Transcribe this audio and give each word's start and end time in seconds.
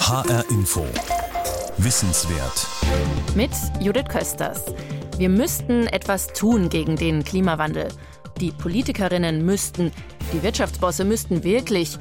HR 0.00 0.44
Info. 0.50 0.84
Wissenswert. 1.78 2.66
Mit 3.34 3.50
Judith 3.80 4.08
Kösters. 4.08 4.64
Wir 5.18 5.28
müssten 5.28 5.86
etwas 5.86 6.26
tun 6.28 6.68
gegen 6.68 6.96
den 6.96 7.24
Klimawandel. 7.24 7.88
Die 8.40 8.50
Politikerinnen 8.50 9.46
müssten, 9.46 9.92
die 10.32 10.42
Wirtschaftsbosse 10.42 11.04
müssten 11.04 11.44
wirklich, 11.44 11.96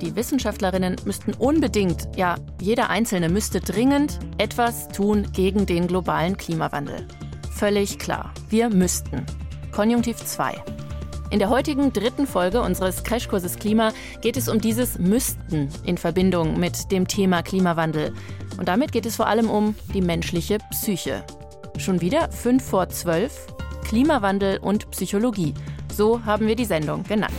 die 0.00 0.14
Wissenschaftlerinnen 0.14 0.96
müssten 1.04 1.32
unbedingt, 1.34 2.08
ja, 2.16 2.36
jeder 2.60 2.90
Einzelne 2.90 3.28
müsste 3.28 3.60
dringend 3.60 4.18
etwas 4.36 4.88
tun 4.88 5.26
gegen 5.32 5.64
den 5.66 5.86
globalen 5.88 6.36
Klimawandel. 6.36 7.08
Völlig 7.50 7.98
klar, 7.98 8.32
wir 8.50 8.68
müssten. 8.68 9.24
Konjunktiv 9.72 10.16
2. 10.18 10.77
In 11.30 11.38
der 11.38 11.50
heutigen 11.50 11.92
dritten 11.92 12.26
Folge 12.26 12.62
unseres 12.62 13.04
Crashkurses 13.04 13.56
Klima 13.56 13.92
geht 14.22 14.38
es 14.38 14.48
um 14.48 14.62
dieses 14.62 14.98
Müssten 14.98 15.68
in 15.84 15.98
Verbindung 15.98 16.58
mit 16.58 16.90
dem 16.90 17.06
Thema 17.06 17.42
Klimawandel. 17.42 18.14
Und 18.56 18.66
damit 18.66 18.92
geht 18.92 19.04
es 19.04 19.16
vor 19.16 19.26
allem 19.26 19.50
um 19.50 19.74
die 19.92 20.00
menschliche 20.00 20.56
Psyche. 20.70 21.22
Schon 21.76 22.00
wieder 22.00 22.32
5 22.32 22.64
vor 22.64 22.88
12, 22.88 23.46
Klimawandel 23.84 24.56
und 24.56 24.90
Psychologie. 24.90 25.52
So 25.94 26.24
haben 26.24 26.46
wir 26.46 26.56
die 26.56 26.64
Sendung 26.64 27.02
genannt. 27.02 27.34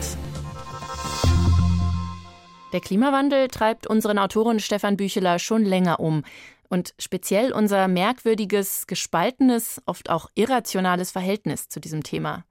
Der 2.72 2.82
Klimawandel 2.82 3.48
treibt 3.48 3.88
unseren 3.88 4.20
Autoren 4.20 4.60
Stefan 4.60 4.98
Bücheler 4.98 5.40
schon 5.40 5.66
länger 5.66 6.00
um. 6.00 6.24
Und 6.70 6.94
speziell 7.00 7.52
unser 7.52 7.88
merkwürdiges, 7.88 8.86
gespaltenes, 8.86 9.82
oft 9.88 10.12
auch 10.12 10.30
irrationales 10.36 11.10
Verhältnis 11.10 11.70
zu 11.70 11.80
diesem 11.80 12.04
Thema. 12.04 12.46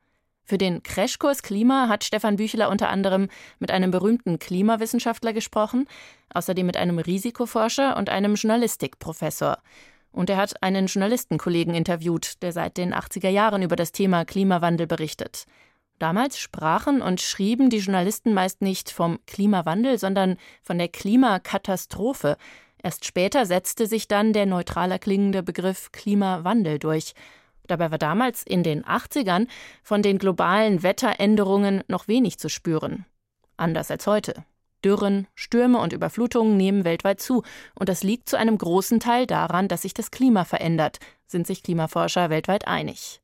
Für 0.49 0.57
den 0.57 0.83
Crashkurs 0.83 1.43
Klima 1.43 1.89
hat 1.91 2.05
Stefan 2.05 2.37
Bücheler 2.37 2.71
unter 2.71 2.89
anderem 2.89 3.29
mit 3.59 3.71
einem 3.71 3.91
berühmten 3.91 4.39
Klimawissenschaftler 4.39 5.35
gesprochen, 5.35 5.87
außerdem 6.33 6.65
mit 6.65 6.79
einem 6.79 6.99
Risikoforscher 6.99 7.99
und 7.99 8.09
einem 8.09 8.35
Journalistikprofessor. 8.35 9.59
Und 10.11 10.31
er 10.31 10.39
hat 10.39 10.63
einen 10.63 10.87
Journalistenkollegen 10.87 11.75
interviewt, 11.75 12.43
der 12.43 12.53
seit 12.53 12.79
den 12.79 12.95
80er 12.95 13.29
Jahren 13.29 13.61
über 13.61 13.77
das 13.77 13.93
Thema 13.93 14.25
Klimawandel 14.25 14.87
berichtet. 14.87 15.45
Damals 15.99 16.39
sprachen 16.39 17.03
und 17.03 17.21
schrieben 17.21 17.69
die 17.69 17.81
Journalisten 17.81 18.33
meist 18.33 18.63
nicht 18.63 18.91
vom 18.91 19.19
Klimawandel, 19.27 19.99
sondern 19.99 20.39
von 20.63 20.79
der 20.79 20.89
Klimakatastrophe. 20.89 22.39
Erst 22.83 23.05
später 23.05 23.45
setzte 23.45 23.87
sich 23.87 24.09
dann 24.09 24.33
der 24.33 24.47
neutraler 24.47 24.99
klingende 24.99 25.43
Begriff 25.43 25.93
Klimawandel 25.93 26.79
durch. 26.79 27.13
Dabei 27.69 27.91
war 27.93 27.99
damals 27.99 28.43
in 28.43 28.65
den 28.65 28.85
80ern 28.85 29.47
von 29.83 30.03
den 30.03 30.19
globalen 30.19 30.83
Wetteränderungen 30.83 31.85
noch 31.87 32.09
wenig 32.09 32.39
zu 32.39 32.49
spüren. 32.49 33.07
Anders 33.57 33.91
als 33.91 34.07
heute. 34.07 34.45
Dürren, 34.85 35.27
Stürme 35.35 35.79
und 35.79 35.93
Überflutungen 35.93 36.57
nehmen 36.57 36.85
weltweit 36.85 37.21
zu, 37.21 37.43
und 37.75 37.89
das 37.89 38.03
liegt 38.03 38.29
zu 38.29 38.37
einem 38.37 38.59
großen 38.59 39.01
Teil 39.01 39.27
daran, 39.27 39.69
dass 39.69 39.83
sich 39.83 39.93
das 39.93 40.11
Klima 40.11 40.45
verändert, 40.45 40.99
sind 41.27 41.47
sich 41.47 41.63
Klimaforscher 41.63 42.31
weltweit 42.31 42.67
einig. 42.67 43.21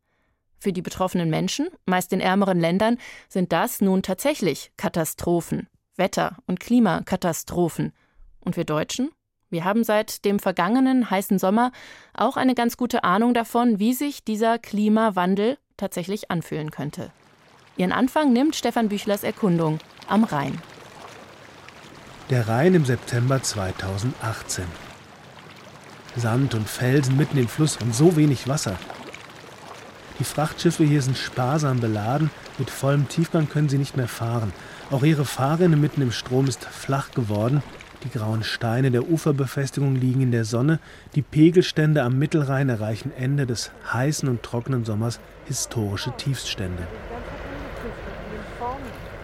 Für 0.59 0.73
die 0.73 0.83
betroffenen 0.83 1.31
Menschen, 1.31 1.69
meist 1.87 2.13
in 2.13 2.21
ärmeren 2.21 2.59
Ländern, 2.59 2.99
sind 3.29 3.53
das 3.53 3.81
nun 3.81 4.03
tatsächlich 4.03 4.73
Katastrophen, 4.77 5.69
Wetter- 5.97 6.39
und 6.47 6.59
Klimakatastrophen. 6.59 7.93
Und 8.41 8.57
wir 8.57 8.65
Deutschen? 8.65 9.11
Wir 9.55 9.65
haben 9.65 9.85
seit 9.85 10.25
dem 10.25 10.41
vergangenen 10.41 11.11
heißen 11.11 11.39
Sommer 11.39 11.71
auch 12.13 12.37
eine 12.37 12.57
ganz 12.57 12.77
gute 12.77 13.05
Ahnung 13.05 13.35
davon, 13.35 13.79
wie 13.79 13.95
sich 13.95 14.25
dieser 14.25 14.59
Klimawandel 14.59 15.59
tatsächlich 15.77 16.29
anfühlen 16.29 16.73
könnte. 16.73 17.13
Ihren 17.77 17.93
Anfang 17.93 18.33
nimmt 18.33 18.57
Stefan 18.57 18.89
Büchlers 18.89 19.23
Erkundung 19.23 19.79
am 20.09 20.25
Rhein. 20.25 20.61
Der 22.31 22.49
Rhein 22.49 22.75
im 22.75 22.85
September 22.85 23.41
2018. 23.41 24.65
Sand 26.17 26.57
und 26.57 26.69
Felsen 26.69 27.17
mitten 27.17 27.39
im 27.39 27.47
Fluss 27.47 27.77
und 27.77 27.95
so 27.95 28.17
wenig 28.17 28.49
Wasser. 28.49 28.77
Die 30.19 30.25
Frachtschiffe 30.25 30.83
hier 30.83 31.01
sind 31.01 31.17
sparsam 31.17 31.79
beladen, 31.79 32.33
mit 32.59 32.71
vollem 32.71 33.09
Tiefgang 33.09 33.49
können 33.49 33.69
sie 33.69 33.79
nicht 33.79 33.97
mehr 33.97 34.09
fahren. 34.09 34.53
Auch 34.91 35.05
ihre 35.05 35.25
Fahrrinne 35.25 35.77
mitten 35.77 36.03
im 36.03 36.11
Strom 36.11 36.49
ist 36.49 36.65
flach 36.65 37.13
geworden, 37.13 37.63
die 38.05 38.11
grauen 38.11 38.45
Steine 38.45 38.91
der 38.91 39.09
Uferbefestigung 39.09 39.97
liegen 39.97 40.21
in 40.21 40.31
der 40.31 40.45
Sonne. 40.45 40.79
Die 41.15 41.23
Pegelstände 41.23 42.03
am 42.03 42.19
Mittelrhein 42.19 42.69
erreichen 42.69 43.13
Ende 43.17 43.47
des 43.47 43.73
heißen 43.93 44.29
und 44.29 44.43
trockenen 44.43 44.85
Sommers 44.85 45.21
historische 45.47 46.13
Tiefststände. 46.17 46.87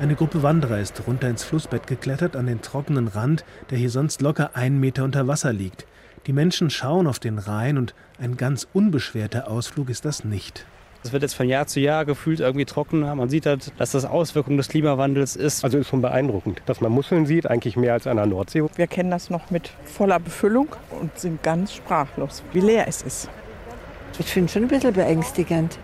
Eine 0.00 0.14
Gruppe 0.14 0.42
Wanderer 0.42 0.80
ist 0.80 1.06
runter 1.06 1.28
ins 1.28 1.44
Flussbett 1.44 1.86
geklettert 1.86 2.34
an 2.34 2.46
den 2.46 2.62
trockenen 2.62 3.08
Rand, 3.08 3.44
der 3.68 3.76
hier 3.76 3.90
sonst 3.90 4.22
locker 4.22 4.56
einen 4.56 4.80
Meter 4.80 5.04
unter 5.04 5.28
Wasser 5.28 5.52
liegt. 5.52 5.86
Die 6.26 6.32
Menschen 6.32 6.70
schauen 6.70 7.06
auf 7.06 7.18
den 7.18 7.38
Rhein 7.38 7.76
und 7.76 7.94
ein 8.18 8.36
ganz 8.36 8.66
unbeschwerter 8.72 9.48
Ausflug 9.48 9.90
ist 9.90 10.06
das 10.06 10.24
nicht. 10.24 10.64
Es 11.02 11.12
wird 11.12 11.22
jetzt 11.22 11.34
von 11.34 11.48
Jahr 11.48 11.66
zu 11.66 11.80
Jahr 11.80 12.04
gefühlt 12.04 12.40
irgendwie 12.40 12.66
trockener. 12.66 13.14
Man 13.14 13.30
sieht 13.30 13.46
halt, 13.46 13.72
dass 13.78 13.92
das 13.92 14.04
Auswirkung 14.04 14.58
des 14.58 14.68
Klimawandels 14.68 15.34
ist. 15.34 15.64
Also 15.64 15.78
ist 15.78 15.88
schon 15.88 16.02
beeindruckend, 16.02 16.60
dass 16.66 16.82
man 16.82 16.92
Muscheln 16.92 17.24
sieht, 17.24 17.48
eigentlich 17.48 17.76
mehr 17.76 17.94
als 17.94 18.06
an 18.06 18.18
der 18.18 18.26
Nordsee. 18.26 18.62
Wir 18.76 18.86
kennen 18.86 19.10
das 19.10 19.30
noch 19.30 19.50
mit 19.50 19.70
voller 19.84 20.20
Befüllung 20.20 20.68
und 21.00 21.18
sind 21.18 21.42
ganz 21.42 21.72
sprachlos, 21.72 22.42
wie 22.52 22.60
leer 22.60 22.86
es 22.86 23.00
ist. 23.00 23.30
Ich 24.18 24.26
finde 24.26 24.46
es 24.46 24.52
schon 24.52 24.64
ein 24.64 24.68
bisschen 24.68 24.92
beängstigend. 24.92 25.78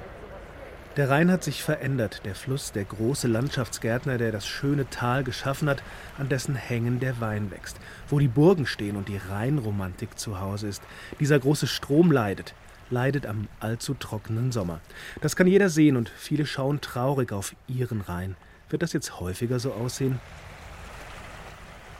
Der 0.98 1.08
Rhein 1.08 1.30
hat 1.30 1.44
sich 1.44 1.62
verändert, 1.62 2.22
der 2.24 2.34
Fluss, 2.34 2.72
der 2.72 2.84
große 2.84 3.28
Landschaftsgärtner, 3.28 4.18
der 4.18 4.32
das 4.32 4.46
schöne 4.46 4.88
Tal 4.88 5.24
geschaffen 5.24 5.68
hat, 5.68 5.82
an 6.18 6.28
dessen 6.28 6.54
Hängen 6.54 7.00
der 7.00 7.20
Wein 7.20 7.50
wächst, 7.50 7.78
wo 8.08 8.18
die 8.18 8.28
Burgen 8.28 8.66
stehen 8.66 8.96
und 8.96 9.08
die 9.08 9.20
Rheinromantik 9.30 10.18
zu 10.18 10.40
Hause 10.40 10.68
ist. 10.68 10.82
Dieser 11.20 11.38
große 11.38 11.66
Strom 11.66 12.12
leidet, 12.12 12.54
leidet 12.90 13.26
am 13.26 13.48
allzu 13.60 13.94
trockenen 13.94 14.52
Sommer. 14.52 14.80
Das 15.20 15.36
kann 15.36 15.46
jeder 15.46 15.68
sehen 15.68 15.96
und 15.96 16.08
viele 16.08 16.46
schauen 16.46 16.80
traurig 16.80 17.32
auf 17.32 17.54
ihren 17.66 18.00
Rhein. 18.00 18.36
Wird 18.68 18.82
das 18.82 18.92
jetzt 18.92 19.20
häufiger 19.20 19.58
so 19.58 19.72
aussehen? 19.72 20.18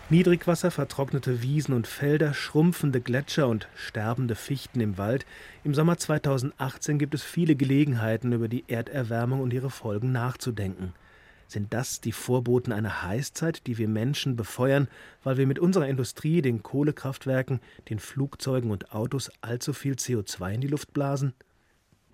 Niedrigwasser, 0.08 0.70
vertrocknete 0.70 1.42
Wiesen 1.42 1.74
und 1.74 1.88
Felder, 1.88 2.32
schrumpfende 2.32 3.00
Gletscher 3.00 3.48
und 3.48 3.66
sterbende 3.74 4.36
Fichten 4.36 4.80
im 4.80 4.98
Wald. 4.98 5.26
Im 5.64 5.74
Sommer 5.74 5.98
2018 5.98 7.00
gibt 7.00 7.14
es 7.14 7.24
viele 7.24 7.56
Gelegenheiten, 7.56 8.32
über 8.32 8.46
die 8.46 8.64
Erderwärmung 8.68 9.40
und 9.40 9.52
ihre 9.52 9.70
Folgen 9.70 10.12
nachzudenken. 10.12 10.92
Sind 11.48 11.72
das 11.72 12.00
die 12.00 12.12
Vorboten 12.12 12.72
einer 12.72 13.02
Heißzeit, 13.02 13.66
die 13.66 13.78
wir 13.78 13.88
Menschen 13.88 14.36
befeuern, 14.36 14.88
weil 15.22 15.36
wir 15.36 15.46
mit 15.46 15.58
unserer 15.58 15.88
Industrie, 15.88 16.42
den 16.42 16.62
Kohlekraftwerken, 16.62 17.60
den 17.88 17.98
Flugzeugen 17.98 18.70
und 18.70 18.92
Autos 18.92 19.30
allzu 19.40 19.72
viel 19.72 19.94
CO2 19.94 20.54
in 20.54 20.60
die 20.60 20.68
Luft 20.68 20.92
blasen? 20.92 21.34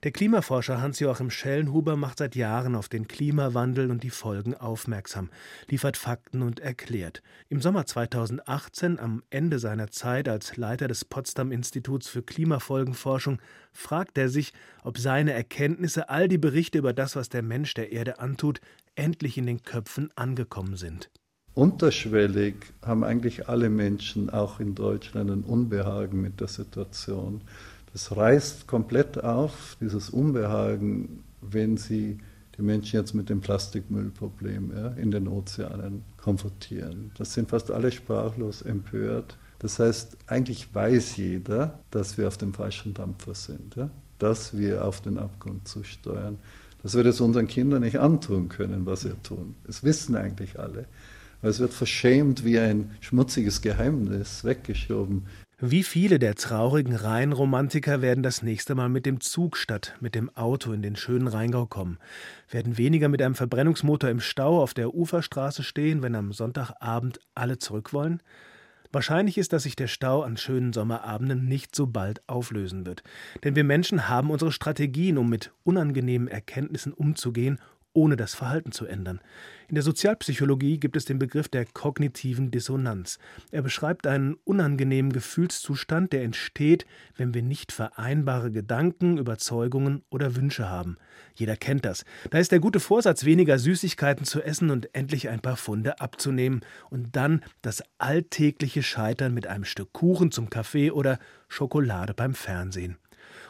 Der 0.03 0.11
Klimaforscher 0.11 0.81
Hans-Joachim 0.81 1.31
Schellenhuber 1.31 1.95
macht 1.95 2.19
seit 2.19 2.35
Jahren 2.35 2.75
auf 2.75 2.89
den 2.89 3.07
Klimawandel 3.07 3.89
und 3.89 4.03
die 4.03 4.11
Folgen 4.11 4.57
aufmerksam, 4.57 5.31
liefert 5.69 5.97
Fakten 5.97 6.43
und 6.43 6.59
erklärt. 6.59 7.23
Im 7.49 7.61
Sommer 7.61 7.87
2018, 7.87 8.99
am 8.99 9.23
Ende 9.31 9.61
seiner 9.61 9.93
Zeit 9.93 10.29
als 10.29 10.57
Leiter 10.57 10.89
des 10.89 11.05
Potsdam 11.05 11.53
Instituts 11.53 12.09
für 12.09 12.25
Klimafolgenforschung, 12.25 13.39
fragt 13.71 14.19
er 14.19 14.29
sich, 14.29 14.53
ob 14.83 14.99
seine 14.99 15.35
Erkenntnisse, 15.35 16.09
all 16.09 16.27
die 16.27 16.39
Berichte 16.39 16.79
über 16.79 16.93
das, 16.93 17.15
was 17.15 17.29
der 17.29 17.43
Mensch 17.43 17.73
der 17.75 17.93
Erde 17.93 18.19
antut, 18.19 18.61
endlich 18.97 19.39
in 19.39 19.47
den 19.47 19.63
Köpfen 19.63 20.11
angekommen 20.17 20.75
sind. 20.75 21.11
Unterschwellig 21.55 22.57
haben 22.85 23.05
eigentlich 23.05 23.49
alle 23.49 23.71
Menschen, 23.71 24.31
auch 24.31 24.59
in 24.59 24.75
Deutschland, 24.75 25.31
ein 25.31 25.43
Unbehagen 25.43 26.21
mit 26.21 26.41
der 26.41 26.49
Situation. 26.49 27.43
Das 27.93 28.17
reißt 28.17 28.67
komplett 28.67 29.23
auf, 29.23 29.77
dieses 29.81 30.11
Unbehagen, 30.11 31.25
wenn 31.41 31.77
sie 31.77 32.19
die 32.57 32.63
Menschen 32.63 32.97
jetzt 32.97 33.15
mit 33.15 33.29
dem 33.29 33.41
Plastikmüllproblem 33.41 34.73
ja, 34.77 34.89
in 34.89 35.11
den 35.11 35.29
Ozeanen 35.29 36.03
konfrontieren. 36.17 37.11
Das 37.17 37.35
sind 37.35 37.51
fast 37.51 37.71
alle 37.71 37.91
sprachlos 37.91 38.63
empört. 38.63 39.37
Das 39.59 39.79
heißt, 39.79 40.17
eigentlich 40.27 40.75
weiß 40.75 41.17
jeder, 41.17 41.79
dass 41.91 42.19
wir 42.19 42.29
auf 42.29 42.37
dem 42.37 42.53
falschen 42.53 42.95
Dampfer 42.95 43.35
sind, 43.35 43.77
ja? 43.77 43.91
dass 44.19 44.57
wir 44.57 44.85
auf 44.85 45.01
den 45.01 45.19
Abgrund 45.19 45.69
zusteuern, 45.69 46.39
dass 46.83 46.95
wir 46.95 47.05
das 47.05 47.21
unseren 47.21 47.47
Kindern 47.47 47.83
nicht 47.83 48.01
antun 48.01 48.49
können, 48.49 48.87
was 48.87 49.05
wir 49.05 49.21
tun. 49.23 49.55
Das 49.65 49.85
wissen 49.85 50.17
eigentlich 50.17 50.59
alle. 50.59 50.87
Aber 51.41 51.51
es 51.51 51.59
wird 51.59 51.73
verschämt 51.73 52.45
wie 52.45 52.59
ein 52.59 52.91
schmutziges 53.01 53.63
Geheimnis 53.63 54.45
weggeschoben. 54.45 55.27
Wie 55.65 55.85
viele 55.85 56.19
der 56.19 56.35
traurigen 56.35 56.97
Rheinromantiker 56.97 58.03
werden 58.03 58.25
das 58.25 58.43
nächste 58.43 58.75
Mal 58.75 58.89
mit 58.89 59.07
dem 59.07 59.21
Zug 59.21 59.57
statt 59.57 59.95
mit 60.01 60.17
dem 60.17 60.29
Auto 60.37 60.73
in 60.73 60.83
den 60.83 60.97
schönen 60.97 61.29
Rheingau 61.29 61.67
kommen? 61.67 61.99
Werden 62.51 62.79
weniger 62.79 63.09
mit 63.09 63.23
einem 63.23 63.37
Verbrennungsmotor 63.37 64.11
im 64.11 64.19
Stau 64.19 64.61
auf 64.61 64.75
der 64.75 64.93
Uferstraße 64.93 65.63
stehen, 65.63 66.03
wenn 66.03 66.17
am 66.17 66.33
Sonntagabend 66.33 67.21
alle 67.37 67.59
zurück 67.59 67.93
wollen? 67.93 68.21
Wahrscheinlich 68.91 69.39
ist, 69.39 69.53
dass 69.53 69.63
sich 69.63 69.77
der 69.77 69.87
Stau 69.87 70.23
an 70.23 70.37
schönen 70.37 70.73
Sommerabenden 70.73 71.45
nicht 71.45 71.77
so 71.77 71.87
bald 71.87 72.29
auflösen 72.29 72.85
wird. 72.85 73.05
Denn 73.45 73.55
wir 73.55 73.63
Menschen 73.63 74.09
haben 74.09 74.33
unsere 74.33 74.51
Strategien, 74.51 75.17
um 75.17 75.31
mit 75.31 75.53
unangenehmen 75.63 76.27
Erkenntnissen 76.27 76.93
umzugehen, 76.93 77.61
ohne 77.95 78.17
das 78.17 78.35
Verhalten 78.35 78.73
zu 78.73 78.87
ändern. 78.87 79.21
In 79.69 79.75
der 79.75 79.85
Sozialpsychologie 79.85 80.79
gibt 80.79 80.97
es 80.97 81.05
den 81.05 81.19
Begriff 81.19 81.49
der 81.49 81.65
kognitiven 81.65 82.51
Dissonanz. 82.51 83.19
Er 83.51 83.63
beschreibt 83.63 84.07
einen 84.07 84.35
unangenehmen 84.45 85.13
Gefühlszustand, 85.13 86.13
der 86.13 86.25
entsteht, 86.25 86.85
wenn 87.17 87.33
wir 87.33 87.43
nicht 87.43 87.73
vereinbare 87.73 88.53
Gedanken, 88.53 89.17
Überzeugungen 89.17 90.03
oder 90.11 90.37
Wünsche 90.37 90.69
haben. 90.69 90.99
Jeder 91.35 91.57
kennt 91.57 91.85
das. 91.85 92.05
Da 92.31 92.39
ist 92.39 92.53
der 92.53 92.61
gute 92.61 92.81
Vorsatz, 92.81 93.25
weniger 93.25 93.59
Süßigkeiten 93.59 94.27
zu 94.27 94.43
essen 94.43 94.71
und 94.71 94.95
endlich 94.95 95.29
ein 95.29 95.41
paar 95.41 95.57
Funde 95.57 96.01
abzunehmen 96.01 96.61
und 96.91 97.17
dann 97.17 97.43
das 97.63 97.83
alltägliche 97.99 98.83
Scheitern 98.83 99.33
mit 99.33 99.47
einem 99.47 99.65
Stück 99.65 99.93
Kuchen 99.93 100.31
zum 100.31 100.51
Kaffee 100.51 100.91
oder 100.91 101.19
Schokolade 101.49 102.15
beim 102.15 102.35
Fernsehen. 102.35 102.99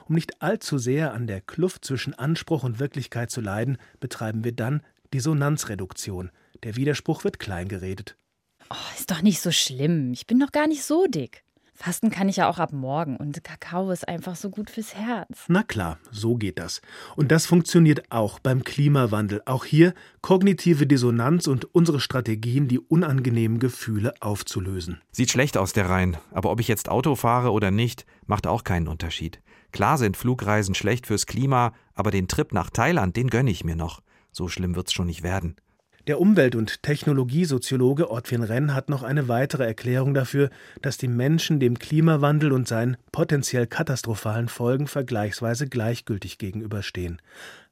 Um 0.09 0.15
nicht 0.15 0.43
allzu 0.43 0.79
sehr 0.79 1.13
an 1.15 1.27
der 1.27 1.41
Kluft 1.41 1.85
zwischen 1.85 2.15
Anspruch 2.15 2.65
und 2.65 2.81
Wirklichkeit 2.81 3.31
zu 3.31 3.41
leiden, 3.41 3.79
betreiben 4.01 4.45
wir 4.45 4.53
dann 4.53 4.83
Dissonanzreduktion. 5.15 6.31
Der 6.63 6.77
Widerspruch 6.77 7.25
wird 7.25 7.39
kleingeredet. 7.39 8.17
Oh, 8.71 8.97
ist 8.99 9.11
doch 9.11 9.23
nicht 9.23 9.41
so 9.41 9.51
schlimm. 9.51 10.13
Ich 10.13 10.27
bin 10.27 10.41
doch 10.41 10.53
gar 10.53 10.67
nicht 10.67 10.85
so 10.85 11.07
dick. 11.07 11.45
Fasten 11.83 12.11
kann 12.11 12.29
ich 12.29 12.37
ja 12.37 12.49
auch 12.49 12.61
ab 12.61 12.73
morgen 12.73 13.17
und 13.17 13.43
Kakao 13.43 13.91
ist 13.91 14.07
einfach 14.07 14.37
so 14.37 14.51
gut 14.51 14.71
fürs 14.71 14.95
Herz. 14.95 15.47
Na 15.49 15.65
klar, 15.65 15.99
so 16.13 16.37
geht 16.37 16.61
das. 16.61 16.81
Und 17.17 17.33
das 17.33 17.45
funktioniert 17.45 18.05
auch 18.13 18.39
beim 18.39 18.63
Klimawandel. 18.63 19.43
Auch 19.47 19.65
hier 19.65 19.93
kognitive 20.21 20.87
Dissonanz 20.87 21.49
und 21.49 21.75
unsere 21.75 21.99
Strategien, 21.99 22.69
die 22.69 22.79
unangenehmen 22.79 23.59
Gefühle 23.59 24.15
aufzulösen. 24.21 25.01
Sieht 25.11 25.33
schlecht 25.33 25.57
aus 25.57 25.73
der 25.73 25.91
Rhein, 25.91 26.19
aber 26.31 26.53
ob 26.53 26.61
ich 26.61 26.69
jetzt 26.69 26.89
Auto 26.89 27.17
fahre 27.17 27.51
oder 27.51 27.73
nicht, 27.73 28.07
macht 28.27 28.47
auch 28.47 28.63
keinen 28.63 28.87
Unterschied. 28.87 29.41
Klar 29.73 29.99
sind 29.99 30.17
Flugreisen 30.17 30.77
schlecht 30.77 31.09
fürs 31.09 31.27
Klima, 31.27 31.73
aber 31.97 32.13
den 32.13 32.29
Trip 32.29 32.53
nach 32.53 32.71
Thailand, 32.71 33.17
den 33.17 33.29
gönne 33.29 33.51
ich 33.51 33.65
mir 33.65 33.75
noch. 33.75 34.03
So 34.31 34.47
schlimm 34.47 34.77
wird's 34.77 34.93
schon 34.93 35.09
nicht 35.09 35.25
werden. 35.25 35.57
Der 36.09 36.21
Umwelt- 36.21 36.57
und 36.57 36.83
Technologiesoziologe 36.83 38.11
Ortwin 38.11 38.43
Renn 38.43 38.75
hat 38.75 38.89
noch 38.89 39.05
eine 39.05 39.29
weitere 39.29 39.65
Erklärung 39.65 40.15
dafür, 40.15 40.51
dass 40.81 40.99
die 40.99 41.07
Menschen 41.07 41.61
dem 41.61 41.79
Klimawandel 41.79 42.51
und 42.51 42.67
seinen 42.67 42.97
potenziell 43.13 43.69
katastrophalen 43.69 44.49
Folgen 44.49 44.89
vergleichsweise 44.89 45.69
gleichgültig 45.69 46.39
gegenüberstehen. 46.39 47.23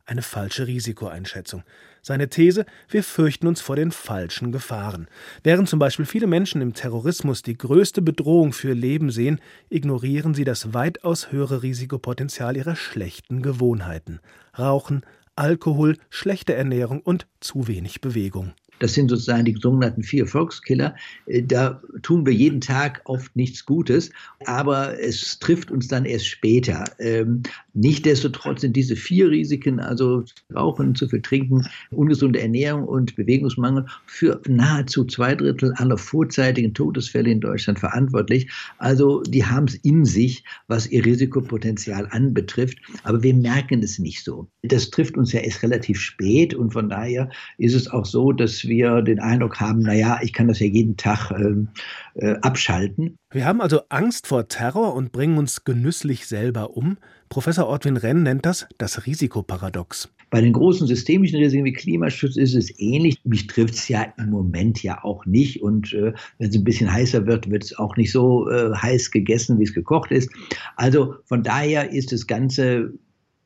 Eine 0.06 0.22
falsche 0.22 0.68
Risikoeinschätzung. 0.68 1.64
Seine 2.02 2.28
These, 2.28 2.66
wir 2.88 3.02
fürchten 3.02 3.48
uns 3.48 3.60
vor 3.60 3.76
den 3.76 3.90
falschen 3.90 4.52
Gefahren. 4.52 5.08
Während 5.42 5.68
zum 5.68 5.80
Beispiel 5.80 6.06
viele 6.06 6.26
Menschen 6.28 6.62
im 6.62 6.72
Terrorismus 6.72 7.42
die 7.42 7.58
größte 7.58 8.00
Bedrohung 8.00 8.52
für 8.52 8.74
Leben 8.74 9.10
sehen, 9.10 9.40
ignorieren 9.68 10.34
sie 10.34 10.44
das 10.44 10.72
weitaus 10.72 11.32
höhere 11.32 11.62
Risikopotenzial 11.62 12.56
ihrer 12.56 12.76
schlechten 12.76 13.42
Gewohnheiten. 13.42 14.20
Rauchen, 14.58 15.02
Alkohol, 15.40 15.96
schlechte 16.10 16.54
Ernährung 16.54 17.00
und 17.00 17.26
zu 17.40 17.66
wenig 17.66 18.02
Bewegung. 18.02 18.52
Das 18.80 18.94
sind 18.94 19.08
sozusagen 19.08 19.44
die 19.44 19.56
sogenannten 19.60 20.02
vier 20.02 20.26
Volkskiller. 20.26 20.96
Äh, 21.26 21.42
da 21.42 21.80
tun 22.02 22.26
wir 22.26 22.32
jeden 22.32 22.60
Tag 22.60 23.02
oft 23.04 23.34
nichts 23.36 23.64
Gutes, 23.64 24.10
aber 24.46 24.98
es 25.00 25.38
trifft 25.38 25.70
uns 25.70 25.86
dann 25.86 26.04
erst 26.04 26.26
später. 26.26 26.84
Ähm, 26.98 27.42
Nichtsdestotrotz 27.74 28.62
sind 28.62 28.74
diese 28.74 28.96
vier 28.96 29.30
Risiken, 29.30 29.78
also 29.78 30.24
Rauchen, 30.54 30.94
zu 30.94 31.08
viel 31.08 31.22
Trinken, 31.22 31.66
ungesunde 31.90 32.40
Ernährung 32.40 32.84
und 32.84 33.14
Bewegungsmangel, 33.14 33.86
für 34.06 34.40
nahezu 34.48 35.04
zwei 35.04 35.34
Drittel 35.34 35.72
aller 35.74 35.96
vorzeitigen 35.96 36.74
Todesfälle 36.74 37.30
in 37.30 37.40
Deutschland 37.40 37.78
verantwortlich. 37.78 38.50
Also 38.78 39.22
die 39.22 39.44
haben 39.44 39.66
es 39.66 39.76
in 39.76 40.04
sich, 40.04 40.44
was 40.66 40.88
ihr 40.88 41.04
Risikopotenzial 41.04 42.08
anbetrifft, 42.10 42.78
aber 43.04 43.22
wir 43.22 43.34
merken 43.34 43.82
es 43.82 43.98
nicht 43.98 44.24
so. 44.24 44.48
Das 44.62 44.90
trifft 44.90 45.16
uns 45.16 45.32
ja 45.32 45.40
erst 45.40 45.62
relativ 45.62 46.00
spät 46.00 46.54
und 46.54 46.72
von 46.72 46.88
daher 46.88 47.30
ist 47.58 47.74
es 47.74 47.88
auch 47.88 48.04
so, 48.04 48.32
dass 48.32 48.66
wir 48.70 49.02
den 49.02 49.20
Eindruck 49.20 49.61
haben, 49.61 49.81
naja, 49.81 50.20
ich 50.22 50.32
kann 50.32 50.49
das 50.49 50.61
ja 50.61 50.67
jeden 50.67 50.96
Tag 50.96 51.31
äh, 51.32 51.67
äh, 52.14 52.38
abschalten. 52.40 53.19
Wir 53.31 53.44
haben 53.44 53.61
also 53.61 53.82
Angst 53.90 54.26
vor 54.26 54.49
Terror 54.49 54.94
und 54.94 55.12
bringen 55.12 55.37
uns 55.37 55.64
genüsslich 55.64 56.26
selber 56.26 56.75
um. 56.75 56.96
Professor 57.28 57.67
Ortwin 57.67 57.99
Renn 57.99 58.22
nennt 58.22 58.46
das 58.46 58.67
das 58.78 59.06
Risikoparadox. 59.06 60.08
Bei 60.31 60.40
den 60.40 60.52
großen 60.52 60.87
systemischen 60.87 61.38
Risiken 61.38 61.64
wie 61.64 61.72
Klimaschutz 61.72 62.37
ist 62.37 62.55
es 62.55 62.72
ähnlich. 62.78 63.20
Mich 63.25 63.49
trifft 63.49 63.75
es 63.75 63.88
ja 63.88 64.06
im 64.17 64.31
Moment 64.31 64.82
ja 64.82 65.02
auch 65.02 65.26
nicht. 65.26 65.61
Und 65.61 65.93
äh, 65.93 66.12
wenn 66.38 66.49
es 66.49 66.56
ein 66.56 66.64
bisschen 66.64 66.93
heißer 66.93 67.26
wird, 67.26 67.50
wird 67.50 67.64
es 67.64 67.76
auch 67.76 67.96
nicht 67.96 68.12
so 68.12 68.49
äh, 68.49 68.73
heiß 68.75 69.11
gegessen, 69.11 69.58
wie 69.58 69.64
es 69.64 69.75
gekocht 69.75 70.12
ist. 70.12 70.31
Also 70.76 71.16
von 71.25 71.43
daher 71.43 71.90
ist 71.93 72.12
das 72.12 72.28
Ganze 72.28 72.93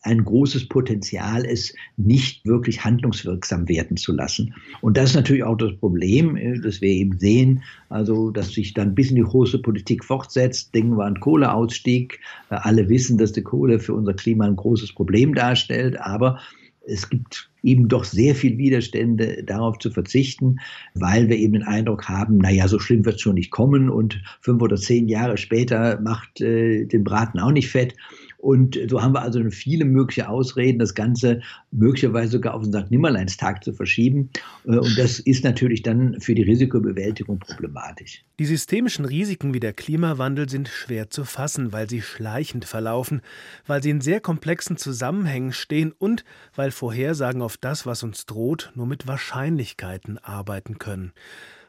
ein 0.04 0.24
großes 0.24 0.68
Potenzial, 0.68 1.44
es 1.44 1.74
nicht 1.96 2.46
wirklich 2.46 2.84
handlungswirksam 2.84 3.68
werden 3.68 3.96
zu 3.96 4.12
lassen. 4.12 4.54
Und 4.82 4.96
das 4.96 5.10
ist 5.10 5.16
natürlich 5.16 5.44
auch 5.44 5.56
das 5.56 5.74
Problem, 5.76 6.36
äh, 6.36 6.58
dass 6.60 6.80
wir 6.80 6.90
eben 6.90 7.18
sehen, 7.18 7.62
also 7.88 8.30
dass 8.30 8.52
sich 8.52 8.74
dann 8.74 8.94
bis 8.94 9.10
in 9.10 9.16
die 9.16 9.22
große 9.22 9.58
Politik 9.58 10.04
fortsetzt. 10.04 10.74
Denken 10.74 10.96
wir 10.96 11.06
an 11.06 11.20
Kohleausstieg. 11.20 12.20
Äh, 12.50 12.56
alle 12.56 12.88
wissen, 12.88 13.18
dass 13.18 13.32
die 13.32 13.42
Kohle 13.42 13.80
für 13.80 13.94
unser 13.94 14.14
Klima 14.14 14.46
ein 14.46 14.56
großes 14.56 14.92
Problem 14.92 15.34
darstellt, 15.34 15.98
aber 16.00 16.38
es 16.86 17.08
gibt 17.08 17.50
eben 17.62 17.88
doch 17.88 18.04
sehr 18.04 18.34
viel 18.34 18.58
Widerstände, 18.58 19.42
darauf 19.42 19.78
zu 19.78 19.90
verzichten, 19.90 20.56
weil 20.94 21.28
wir 21.28 21.36
eben 21.36 21.54
den 21.54 21.62
Eindruck 21.62 22.08
haben, 22.08 22.38
naja, 22.38 22.68
so 22.68 22.78
schlimm 22.78 23.06
wird 23.06 23.16
es 23.16 23.22
schon 23.22 23.36
nicht 23.36 23.50
kommen 23.50 23.88
und 23.88 24.20
fünf 24.42 24.60
oder 24.60 24.76
zehn 24.76 25.08
Jahre 25.08 25.38
später 25.38 25.98
macht 26.00 26.42
äh, 26.42 26.84
den 26.84 27.04
Braten 27.04 27.40
auch 27.40 27.52
nicht 27.52 27.70
fett. 27.70 27.94
Und 28.44 28.78
so 28.90 29.00
haben 29.00 29.14
wir 29.14 29.22
also 29.22 29.42
viele 29.48 29.86
mögliche 29.86 30.28
Ausreden, 30.28 30.78
das 30.78 30.94
Ganze 30.94 31.40
möglicherweise 31.70 32.32
sogar 32.32 32.52
auf 32.52 32.62
den 32.62 32.74
St. 32.74 32.90
Nimmerleinstag 32.90 33.64
zu 33.64 33.72
verschieben. 33.72 34.28
Äh, 34.66 34.76
und 34.76 34.98
das 34.98 35.18
ist 35.18 35.44
natürlich 35.44 35.82
dann 35.82 36.20
für 36.20 36.34
die 36.34 36.42
Risikobewältigung 36.42 37.38
problematisch. 37.38 38.22
Die 38.38 38.44
systemischen 38.44 39.06
Risiken 39.06 39.54
wie 39.54 39.60
der 39.60 39.72
Klimawandel 39.72 40.50
sind 40.50 40.68
schwer 40.68 41.08
zu 41.08 41.24
fassen, 41.24 41.72
weil 41.72 41.88
sie 41.88 42.02
schleichend 42.02 42.66
verlaufen, 42.66 43.22
weil 43.66 43.82
sie 43.82 43.88
in 43.88 44.02
sehr 44.02 44.20
komplexen 44.20 44.76
Zusammenhängen 44.76 45.54
stehen 45.54 45.92
und 45.96 46.26
weil 46.54 46.70
Vorhersagen 46.70 47.40
auf 47.40 47.56
das, 47.56 47.86
was 47.86 48.02
uns 48.02 48.26
droht, 48.26 48.72
nur 48.74 48.86
mit 48.86 49.06
Wahrscheinlichkeiten 49.06 50.18
arbeiten 50.18 50.78
können. 50.78 51.12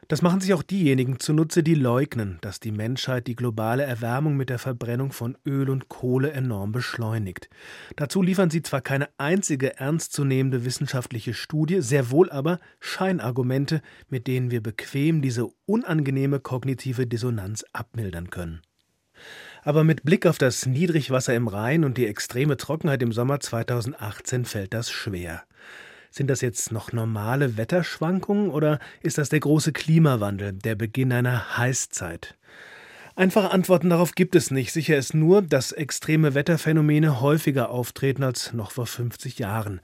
Das 0.08 0.22
machen 0.22 0.40
sich 0.40 0.54
auch 0.54 0.62
diejenigen 0.62 1.18
zunutze, 1.18 1.64
die 1.64 1.74
leugnen, 1.74 2.38
dass 2.40 2.60
die 2.60 2.70
Menschheit 2.70 3.26
die 3.26 3.34
globale 3.34 3.82
Erwärmung 3.82 4.36
mit 4.36 4.50
der 4.50 4.60
Verbrennung 4.60 5.10
von 5.10 5.36
Öl 5.44 5.68
und 5.68 5.88
Kohle 5.88 6.30
enorm 6.30 6.70
beschleunigt. 6.70 7.48
Dazu 7.96 8.22
liefern 8.22 8.50
sie 8.50 8.62
zwar 8.62 8.82
keine 8.82 9.08
einzige 9.18 9.80
ernstzunehmende 9.80 10.64
wissenschaftliche 10.64 11.34
Studie, 11.34 11.80
sehr 11.80 12.10
wohl 12.10 12.30
aber 12.30 12.60
Scheinargumente, 12.78 13.82
mit 14.08 14.28
denen 14.28 14.52
wir 14.52 14.62
bequem 14.62 15.22
diese 15.22 15.48
unangenehme 15.66 16.38
kognitive 16.38 17.08
Dissonanz 17.08 17.64
abmildern 17.72 18.30
können. 18.30 18.62
Aber 19.62 19.82
mit 19.82 20.04
Blick 20.04 20.26
auf 20.26 20.38
das 20.38 20.66
Niedrigwasser 20.66 21.34
im 21.34 21.48
Rhein 21.48 21.84
und 21.84 21.98
die 21.98 22.06
extreme 22.06 22.56
Trockenheit 22.56 23.02
im 23.02 23.10
Sommer 23.10 23.40
2018 23.40 24.44
fällt 24.44 24.72
das 24.72 24.88
schwer. 24.88 25.42
Sind 26.16 26.28
das 26.28 26.40
jetzt 26.40 26.72
noch 26.72 26.92
normale 26.92 27.58
Wetterschwankungen 27.58 28.48
oder 28.48 28.78
ist 29.02 29.18
das 29.18 29.28
der 29.28 29.40
große 29.40 29.72
Klimawandel, 29.72 30.54
der 30.54 30.74
Beginn 30.74 31.12
einer 31.12 31.58
Heißzeit? 31.58 32.38
Einfache 33.16 33.50
Antworten 33.50 33.90
darauf 33.90 34.14
gibt 34.14 34.34
es 34.34 34.50
nicht. 34.50 34.72
Sicher 34.72 34.96
ist 34.96 35.12
nur, 35.12 35.42
dass 35.42 35.72
extreme 35.72 36.32
Wetterphänomene 36.34 37.20
häufiger 37.20 37.68
auftreten 37.68 38.22
als 38.22 38.54
noch 38.54 38.70
vor 38.70 38.86
50 38.86 39.38
Jahren. 39.38 39.82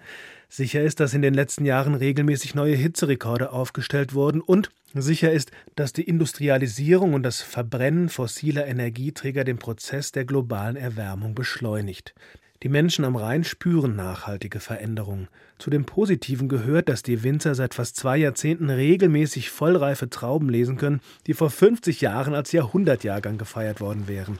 Sicher 0.48 0.80
ist, 0.80 1.00
dass 1.00 1.12
in 1.12 1.20
den 1.20 1.34
letzten 1.34 1.66
Jahren 1.66 1.94
regelmäßig 1.94 2.54
neue 2.54 2.76
Hitzerekorde 2.76 3.52
aufgestellt 3.52 4.14
wurden 4.14 4.40
und 4.40 4.70
sicher 4.94 5.32
ist, 5.32 5.50
dass 5.76 5.92
die 5.92 6.04
Industrialisierung 6.04 7.12
und 7.12 7.24
das 7.24 7.42
Verbrennen 7.42 8.08
fossiler 8.08 8.66
Energieträger 8.66 9.44
den 9.44 9.58
Prozess 9.58 10.12
der 10.12 10.24
globalen 10.24 10.76
Erwärmung 10.76 11.34
beschleunigt. 11.34 12.14
Die 12.62 12.68
Menschen 12.68 13.04
am 13.04 13.16
Rhein 13.16 13.42
spüren 13.42 13.96
nachhaltige 13.96 14.60
Veränderungen. 14.60 15.26
Zu 15.58 15.68
dem 15.68 15.84
Positiven 15.84 16.48
gehört, 16.48 16.88
dass 16.88 17.02
die 17.02 17.24
Winzer 17.24 17.56
seit 17.56 17.74
fast 17.74 17.96
zwei 17.96 18.16
Jahrzehnten 18.16 18.70
regelmäßig 18.70 19.50
vollreife 19.50 20.08
Trauben 20.08 20.48
lesen 20.48 20.76
können, 20.76 21.00
die 21.26 21.34
vor 21.34 21.50
50 21.50 22.00
Jahren 22.00 22.34
als 22.34 22.52
Jahrhundertjahrgang 22.52 23.36
gefeiert 23.36 23.80
worden 23.80 24.06
wären. 24.06 24.38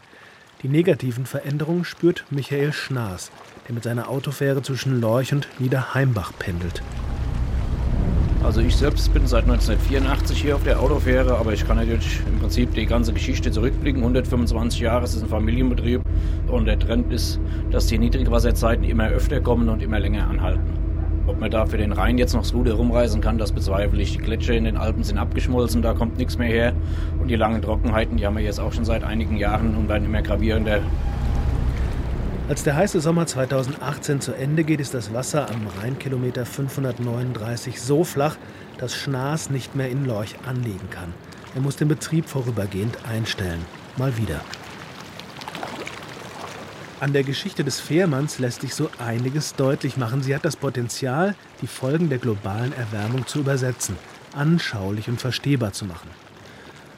Die 0.63 0.69
negativen 0.69 1.27
Veränderungen 1.27 1.85
spürt 1.85 2.25
Michael 2.31 2.73
Schnaas, 2.73 3.33
der 3.67 3.75
mit 3.75 3.83
seiner 3.83 4.09
Autofähre 4.09 4.63
zwischen 4.63 5.01
Lorch 5.01 5.33
und 5.33 5.49
Niederheimbach 5.59 6.33
pendelt. 6.39 6.81
Also 8.45 8.61
ich 8.61 8.75
selbst 8.75 9.13
bin 9.15 9.25
seit 9.27 9.45
1984 9.45 10.43
hier 10.43 10.57
auf 10.57 10.65
der 10.65 10.81
Autofähre, 10.81 11.39
aber 11.39 11.53
ich 11.53 11.65
kann 11.65 11.77
natürlich 11.77 12.21
im 12.27 12.41
Prinzip 12.41 12.75
die 12.75 12.87
ganze 12.87 13.13
Geschichte 13.13 13.53
zurückblicken. 13.53 14.03
125 14.03 14.81
Jahre 14.81 15.05
es 15.05 15.15
ist 15.15 15.23
ein 15.23 15.29
Familienbetrieb 15.29 16.01
und 16.49 16.65
der 16.65 16.77
Trend 16.77 17.13
ist, 17.13 17.39
dass 17.71 17.87
die 17.87 17.99
Niedrigwasserzeiten 17.99 18.85
immer 18.85 19.09
öfter 19.09 19.41
kommen 19.41 19.69
und 19.69 19.81
immer 19.81 20.01
länger 20.01 20.29
anhalten. 20.29 20.83
Ob 21.29 21.39
man 21.39 21.53
da 21.53 21.67
für 21.67 21.79
den 21.79 21.93
Rhein 21.93 22.19
jetzt 22.19 22.35
noch 22.35 22.45
so 22.45 22.59
gut 22.59 22.67
herumreisen 22.67 23.21
kann, 23.21 23.39
das 23.39 23.53
bezweifle 23.53 24.03
ich. 24.03 24.13
Die 24.13 24.19
Gletscher 24.19 24.55
in 24.55 24.65
den 24.65 24.77
Alpen 24.77 25.05
sind 25.05 25.19
abgeschmolzen, 25.19 25.81
da 25.81 25.95
kommt 25.95 26.19
nichts 26.19 26.37
mehr 26.37 26.49
her. 26.49 26.73
Und 27.21 27.29
die 27.29 27.37
langen 27.37 27.63
Trockenheiten, 27.63 28.17
die 28.17 28.27
haben 28.27 28.37
wir 28.37 28.43
jetzt 28.43 28.59
auch 28.59 28.73
schon 28.73 28.85
seit 28.85 29.05
einigen 29.05 29.37
Jahren 29.37 29.77
und 29.77 29.89
werden 29.89 30.05
immer 30.05 30.21
gravierender 30.21 30.81
Als 32.53 32.65
der 32.65 32.77
heiße 32.77 33.01
Sommer 33.01 33.27
2018 33.27 34.21
zu 34.21 34.35
Ende 34.35 34.63
geht, 34.63 34.79
ist 34.79 34.93
das 34.93 35.15
Wasser 35.15 35.49
am 35.49 35.67
Rheinkilometer 35.81 36.45
539 36.45 37.81
so 37.81 38.05
flach, 38.05 38.37
dass 38.77 38.95
Schnaas 38.95 39.49
nicht 39.49 39.75
mehr 39.75 39.89
in 39.89 40.05
Lorch 40.05 40.35
anlegen 40.47 40.91
kann. 40.91 41.15
Er 41.55 41.63
muss 41.63 41.77
den 41.77 41.89
Betrieb 41.89 42.29
vorübergehend 42.29 42.99
einstellen. 43.09 43.65
Mal 43.97 44.19
wieder. 44.19 44.43
An 47.01 47.15
der 47.15 47.23
Geschichte 47.23 47.65
des 47.65 47.81
Fährmanns 47.81 48.39
lässt 48.39 48.61
sich 48.61 48.75
so 48.75 48.91
einiges 48.99 49.55
deutlich 49.55 49.97
machen. 49.97 50.23
Sie 50.23 50.35
hat 50.35 50.45
das 50.45 50.57
Potenzial, 50.57 51.35
die 51.63 51.67
Folgen 51.67 52.11
der 52.11 52.19
globalen 52.19 52.75
Erwärmung 52.75 53.27
zu 53.27 53.39
übersetzen, 53.39 53.97
anschaulich 54.35 55.09
und 55.09 55.23
verstehbar 55.23 55.73
zu 55.73 55.87
machen. 55.87 56.11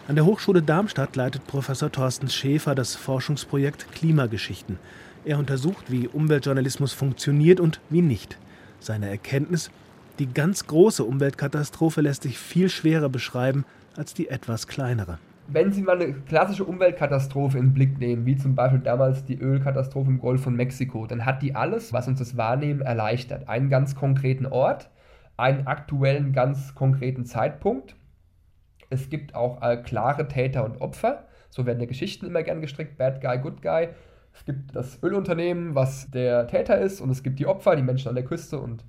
An 0.09 0.17
der 0.17 0.27
Hochschule 0.27 0.63
Darmstadt 0.63 1.15
leitet 1.15 1.47
Professor 1.47 1.93
Thorsten 1.93 2.29
Schäfer 2.29 2.75
das 2.75 2.97
Forschungsprojekt 2.97 3.93
Klimageschichten. 3.93 4.81
Er 5.25 5.39
untersucht, 5.39 5.91
wie 5.91 6.09
Umweltjournalismus 6.09 6.93
funktioniert 6.93 7.61
und 7.61 7.81
wie 7.91 8.03
nicht. 8.03 8.39
Seine 8.81 9.09
Erkenntnis, 9.09 9.71
die 10.19 10.33
ganz 10.33 10.67
große 10.67 11.05
Umweltkatastrophe 11.05 12.01
lässt 12.01 12.23
sich 12.23 12.39
viel 12.39 12.69
schwerer 12.69 13.09
beschreiben 13.09 13.65
als 13.97 14.15
die 14.15 14.29
etwas 14.29 14.67
kleinere 14.67 15.19
wenn 15.47 15.73
Sie 15.73 15.83
mal 15.83 16.01
eine 16.01 16.13
klassische 16.13 16.65
Umweltkatastrophe 16.65 17.59
in 17.59 17.67
den 17.67 17.75
Blick 17.75 17.99
nehmen, 17.99 18.25
wie 18.27 18.37
zum 18.37 18.55
Beispiel 18.55 18.81
damals 18.81 19.25
die 19.25 19.39
Ölkatastrophe 19.39 20.11
im 20.11 20.19
Golf 20.19 20.43
von 20.43 20.57
Mexiko, 20.57 21.07
dann 21.07 21.25
hat 21.25 21.43
die 21.43 21.55
alles, 21.55 21.93
was 21.93 22.09
uns 22.09 22.19
das 22.19 22.37
Wahrnehmen 22.37 22.81
erleichtert. 22.81 23.49
Einen 23.49 23.69
ganz 23.69 23.95
konkreten 23.95 24.47
Ort, 24.47 24.91
einen 25.37 25.67
aktuellen, 25.67 26.33
ganz 26.33 26.75
konkreten 26.75 27.27
Zeitpunkt. 27.27 27.97
Es 28.91 29.11
gibt 29.11 29.35
auch 29.35 29.61
äh, 29.63 29.77
klare 29.77 30.29
Täter 30.29 30.65
und 30.65 30.81
Opfer. 30.81 31.27
So 31.51 31.67
werden 31.67 31.81
ja 31.81 31.87
Geschichten 31.87 32.27
immer 32.27 32.43
gern 32.43 32.61
gestrickt, 32.61 32.97
Bad 32.97 33.21
Guy, 33.21 33.39
Good 33.39 33.63
Guy. 33.63 33.89
Es 34.35 34.45
gibt 34.45 34.75
das 34.75 35.03
Ölunternehmen, 35.03 35.75
was 35.75 36.11
der 36.11 36.47
Täter 36.47 36.79
ist, 36.79 37.01
und 37.01 37.11
es 37.11 37.23
gibt 37.23 37.39
die 37.39 37.47
Opfer, 37.47 37.77
die 37.77 37.83
Menschen 37.83 38.09
an 38.09 38.15
der 38.15 38.25
Küste. 38.25 38.59
Und 38.59 38.85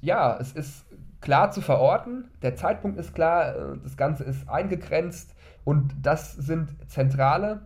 ja, 0.00 0.36
es 0.40 0.52
ist 0.52 0.86
klar 1.20 1.50
zu 1.50 1.60
verorten, 1.60 2.30
der 2.42 2.56
Zeitpunkt 2.56 2.98
ist 2.98 3.14
klar, 3.14 3.54
äh, 3.54 3.78
das 3.82 3.96
Ganze 3.96 4.24
ist 4.24 4.48
eingegrenzt 4.48 5.34
und 5.64 5.94
das 6.02 6.34
sind 6.34 6.70
zentrale 6.88 7.62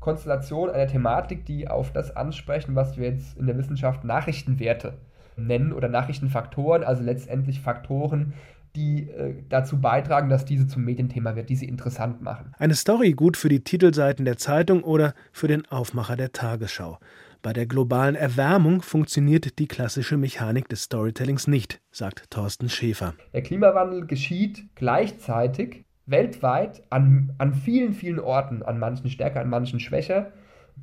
Konstellationen 0.00 0.74
einer 0.74 0.88
Thematik, 0.88 1.44
die 1.46 1.68
auf 1.68 1.92
das 1.92 2.14
ansprechen, 2.16 2.74
was 2.74 2.96
wir 2.96 3.10
jetzt 3.10 3.38
in 3.38 3.46
der 3.46 3.56
Wissenschaft 3.56 4.04
Nachrichtenwerte 4.04 4.94
nennen 5.36 5.72
oder 5.72 5.88
Nachrichtenfaktoren, 5.88 6.82
also 6.82 7.02
letztendlich 7.02 7.60
Faktoren, 7.60 8.34
die 8.74 9.08
äh, 9.10 9.34
dazu 9.48 9.80
beitragen, 9.80 10.28
dass 10.28 10.44
diese 10.44 10.66
zum 10.66 10.84
Medienthema 10.84 11.36
wird, 11.36 11.50
die 11.50 11.56
sie 11.56 11.66
interessant 11.66 12.22
machen. 12.22 12.54
Eine 12.58 12.74
Story 12.74 13.12
gut 13.12 13.36
für 13.36 13.48
die 13.48 13.60
Titelseiten 13.60 14.24
der 14.24 14.38
Zeitung 14.38 14.82
oder 14.82 15.14
für 15.32 15.48
den 15.48 15.66
Aufmacher 15.66 16.16
der 16.16 16.32
Tagesschau. 16.32 16.98
Bei 17.42 17.52
der 17.52 17.66
globalen 17.66 18.14
Erwärmung 18.14 18.82
funktioniert 18.82 19.58
die 19.58 19.66
klassische 19.66 20.16
Mechanik 20.16 20.68
des 20.68 20.84
Storytellings 20.84 21.48
nicht, 21.48 21.80
sagt 21.90 22.30
Thorsten 22.30 22.68
Schäfer. 22.68 23.14
Der 23.32 23.42
Klimawandel 23.42 24.06
geschieht 24.06 24.64
gleichzeitig 24.76 25.84
weltweit 26.06 26.82
an, 26.90 27.34
an 27.38 27.54
vielen, 27.54 27.94
vielen 27.94 28.20
Orten, 28.20 28.62
an 28.62 28.78
manchen 28.78 29.10
stärker, 29.10 29.40
an 29.40 29.50
manchen 29.50 29.80
schwächer. 29.80 30.32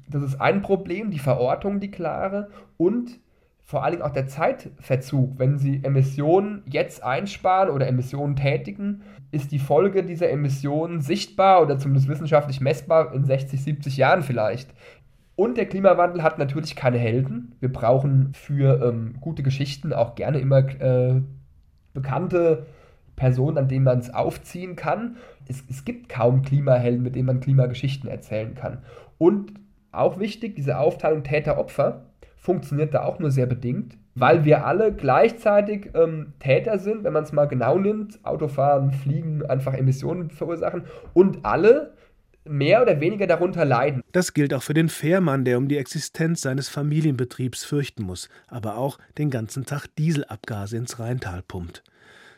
Das 0.09 0.21
ist 0.21 0.39
ein 0.41 0.61
Problem, 0.61 1.11
die 1.11 1.19
Verortung, 1.19 1.79
die 1.79 1.91
klare 1.91 2.49
und 2.77 3.19
vor 3.69 3.83
allem 3.83 4.01
auch 4.01 4.09
der 4.09 4.25
Zeitverzug. 4.25 5.37
Wenn 5.37 5.59
Sie 5.59 5.83
Emissionen 5.83 6.63
jetzt 6.65 7.03
einsparen 7.03 7.69
oder 7.69 7.85
Emissionen 7.87 8.35
tätigen, 8.35 9.03
ist 9.29 9.51
die 9.51 9.59
Folge 9.59 10.03
dieser 10.03 10.31
Emissionen 10.31 11.01
sichtbar 11.01 11.61
oder 11.61 11.77
zumindest 11.77 12.07
wissenschaftlich 12.07 12.61
messbar 12.61 13.13
in 13.13 13.25
60, 13.25 13.61
70 13.63 13.95
Jahren 13.95 14.23
vielleicht. 14.23 14.73
Und 15.35 15.55
der 15.55 15.67
Klimawandel 15.67 16.23
hat 16.23 16.39
natürlich 16.39 16.75
keine 16.75 16.97
Helden. 16.97 17.53
Wir 17.59 17.71
brauchen 17.71 18.33
für 18.33 18.83
ähm, 18.83 19.17
gute 19.21 19.43
Geschichten 19.43 19.93
auch 19.93 20.15
gerne 20.15 20.39
immer 20.39 20.67
äh, 20.81 21.21
bekannte 21.93 22.65
Personen, 23.15 23.59
an 23.59 23.67
denen 23.67 23.85
man 23.85 23.99
es 23.99 24.11
aufziehen 24.11 24.77
kann. 24.77 25.17
Es, 25.47 25.63
es 25.69 25.85
gibt 25.85 26.09
kaum 26.09 26.41
Klimahelden, 26.41 27.03
mit 27.03 27.15
denen 27.15 27.27
man 27.27 27.39
Klimageschichten 27.39 28.09
erzählen 28.09 28.55
kann. 28.55 28.79
Und 29.19 29.53
auch 29.91 30.17
wichtig, 30.17 30.55
diese 30.55 30.79
Aufteilung 30.79 31.21
Täter-Opfer 31.21 32.08
funktioniert 32.39 32.93
da 32.93 33.03
auch 33.03 33.19
nur 33.19 33.31
sehr 33.31 33.45
bedingt, 33.45 33.97
weil 34.15 34.45
wir 34.45 34.65
alle 34.65 34.93
gleichzeitig 34.93 35.91
ähm, 35.93 36.33
Täter 36.39 36.79
sind, 36.79 37.03
wenn 37.03 37.13
man 37.13 37.23
es 37.23 37.31
mal 37.31 37.45
genau 37.45 37.77
nimmt. 37.77 38.19
Autofahren, 38.23 38.91
Fliegen, 38.91 39.45
einfach 39.45 39.73
Emissionen 39.73 40.29
verursachen 40.29 40.83
und 41.13 41.45
alle 41.45 41.93
mehr 42.45 42.81
oder 42.81 42.99
weniger 42.99 43.27
darunter 43.27 43.65
leiden. 43.65 44.01
Das 44.11 44.33
gilt 44.33 44.53
auch 44.53 44.63
für 44.63 44.73
den 44.73 44.89
Fährmann, 44.89 45.45
der 45.45 45.57
um 45.57 45.67
die 45.67 45.77
Existenz 45.77 46.41
seines 46.41 46.69
Familienbetriebs 46.69 47.63
fürchten 47.63 48.03
muss, 48.03 48.29
aber 48.47 48.77
auch 48.77 48.97
den 49.17 49.29
ganzen 49.29 49.65
Tag 49.65 49.87
Dieselabgase 49.97 50.77
ins 50.77 50.99
Rheintal 50.99 51.43
pumpt. 51.43 51.83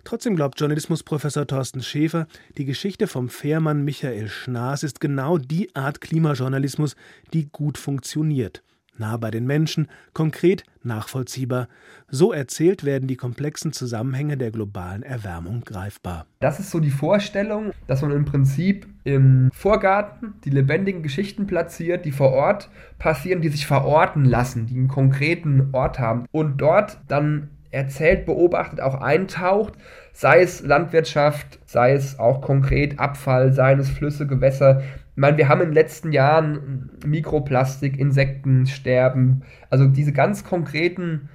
Trotzdem 0.04 0.36
glaubt 0.36 0.60
Journalismusprofessor 0.60 1.46
Thorsten 1.46 1.84
Schäfer, 1.84 2.28
die 2.58 2.66
Geschichte 2.66 3.06
vom 3.08 3.30
Fährmann 3.30 3.84
Michael 3.84 4.30
Schnaas 4.30 4.82
ist 4.82 5.00
genau 5.00 5.38
die 5.38 5.74
Art 5.76 6.02
Klimajournalismus, 6.02 6.96
die 7.34 7.50
gut 7.52 7.78
funktioniert. 7.78 8.64
Nah 8.98 9.18
bei 9.18 9.32
den 9.32 9.48
Menschen, 9.48 9.88
konkret, 10.14 10.64
nachvollziehbar. 10.84 11.68
So 12.10 12.34
erzählt 12.34 12.84
werden 12.84 13.08
die 13.08 13.16
komplexen 13.16 13.74
Zusammenhänge 13.74 14.38
der 14.38 14.52
globalen 14.52 15.04
Erwärmung 15.04 15.62
greifbar. 15.62 16.26
Das 16.40 16.60
ist 16.60 16.72
so 16.72 16.80
die 16.80 16.92
Vorstellung, 16.92 17.72
dass 17.88 18.02
man 18.02 18.12
im 18.12 18.26
Prinzip 18.26 18.88
im 19.04 19.50
Vorgarten 19.54 20.34
die 20.44 20.50
lebendigen 20.50 21.04
Geschichten 21.04 21.48
platziert, 21.48 22.06
die 22.06 22.12
vor 22.12 22.32
Ort 22.32 22.70
passieren, 23.00 23.42
die 23.42 23.50
sich 23.50 23.66
verorten 23.66 24.26
lassen, 24.26 24.68
die 24.68 24.76
einen 24.76 24.88
konkreten 24.88 25.70
Ort 25.72 26.00
haben 26.00 26.26
und 26.32 26.58
dort 26.58 27.00
dann 27.08 27.50
erzählt, 27.72 28.26
beobachtet, 28.26 28.82
auch 28.82 28.96
eintaucht, 28.96 29.74
sei 30.14 30.42
es 30.42 30.62
Landwirtschaft, 30.62 31.60
sei 31.66 31.94
es 31.94 32.20
auch 32.20 32.42
konkret 32.42 33.00
Abfall, 33.00 33.54
seien 33.54 33.80
es 33.80 33.90
Flüsse, 33.90 34.28
Gewässer. 34.28 34.82
Ich 35.22 35.24
meine, 35.24 35.38
wir 35.38 35.50
haben 35.50 35.62
in 35.62 35.68
den 35.68 35.76
letzten 35.76 36.12
Jahren 36.12 36.90
Mikroplastik, 37.06 38.00
Insektensterben, 38.00 39.44
also 39.70 39.86
diese 39.86 40.14
ganz 40.14 40.44
konkreten 40.44 41.30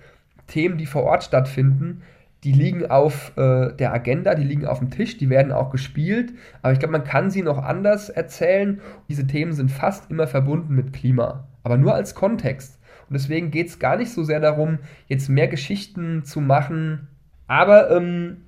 Themen, 0.48 0.76
die 0.76 0.86
vor 0.86 1.04
Ort 1.04 1.22
stattfinden, 1.22 2.02
die 2.42 2.50
liegen 2.50 2.86
auf 2.86 3.30
äh, 3.36 3.72
der 3.74 3.94
Agenda, 3.94 4.34
die 4.34 4.42
liegen 4.42 4.66
auf 4.66 4.80
dem 4.80 4.90
Tisch, 4.90 5.18
die 5.18 5.30
werden 5.30 5.52
auch 5.52 5.70
gespielt, 5.70 6.32
aber 6.62 6.72
ich 6.72 6.80
glaube, 6.80 6.98
man 6.98 7.04
kann 7.04 7.30
sie 7.30 7.42
noch 7.42 7.62
anders 7.62 8.08
erzählen. 8.08 8.80
Diese 9.08 9.28
Themen 9.28 9.52
sind 9.52 9.70
fast 9.70 10.10
immer 10.10 10.26
verbunden 10.26 10.74
mit 10.74 10.92
Klima, 10.92 11.46
aber 11.62 11.76
nur 11.76 11.94
als 11.94 12.16
Kontext. 12.16 12.80
Und 13.08 13.14
deswegen 13.14 13.52
geht 13.52 13.68
es 13.68 13.78
gar 13.78 13.96
nicht 13.96 14.10
so 14.10 14.24
sehr 14.24 14.40
darum, 14.40 14.80
jetzt 15.06 15.28
mehr 15.28 15.46
Geschichten 15.46 16.24
zu 16.24 16.40
machen, 16.40 17.06
aber 17.46 17.92
ähm, 17.92 18.38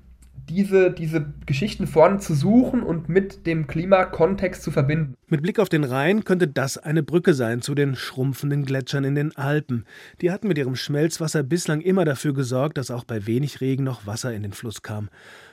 diese, 0.49 0.91
diese 0.91 1.33
Geschichten 1.45 1.87
vorne 1.87 2.19
zu 2.19 2.33
suchen 2.33 2.81
und 2.81 3.07
mit 3.07 3.45
dem 3.45 3.67
Klimakontext 3.67 4.63
zu 4.63 4.71
verbinden. 4.71 5.15
Mit 5.27 5.43
Blick 5.43 5.59
auf 5.59 5.69
den 5.69 5.83
Rhein 5.83 6.23
könnte 6.23 6.47
das 6.47 6.77
eine 6.77 7.03
Brücke 7.03 7.33
sein 7.33 7.61
zu 7.61 7.75
den 7.75 7.95
schrumpfenden 7.95 8.65
Gletschern 8.65 9.03
in 9.03 9.15
den 9.15 9.35
Alpen. 9.37 9.85
Die 10.21 10.31
hatten 10.31 10.47
mit 10.47 10.57
ihrem 10.57 10.75
Schmelzwasser 10.75 11.43
bislang 11.43 11.81
immer 11.81 12.03
dafür 12.03 12.33
gesorgt, 12.33 12.77
dass 12.77 12.91
auch 12.91 13.03
bei 13.03 13.27
wenig 13.27 13.61
Regen 13.61 13.83
noch 13.83 14.07
Wasser 14.07 14.33
in 14.33 14.41
den 14.41 14.53
Fluss 14.53 14.81
kam. 14.81 15.09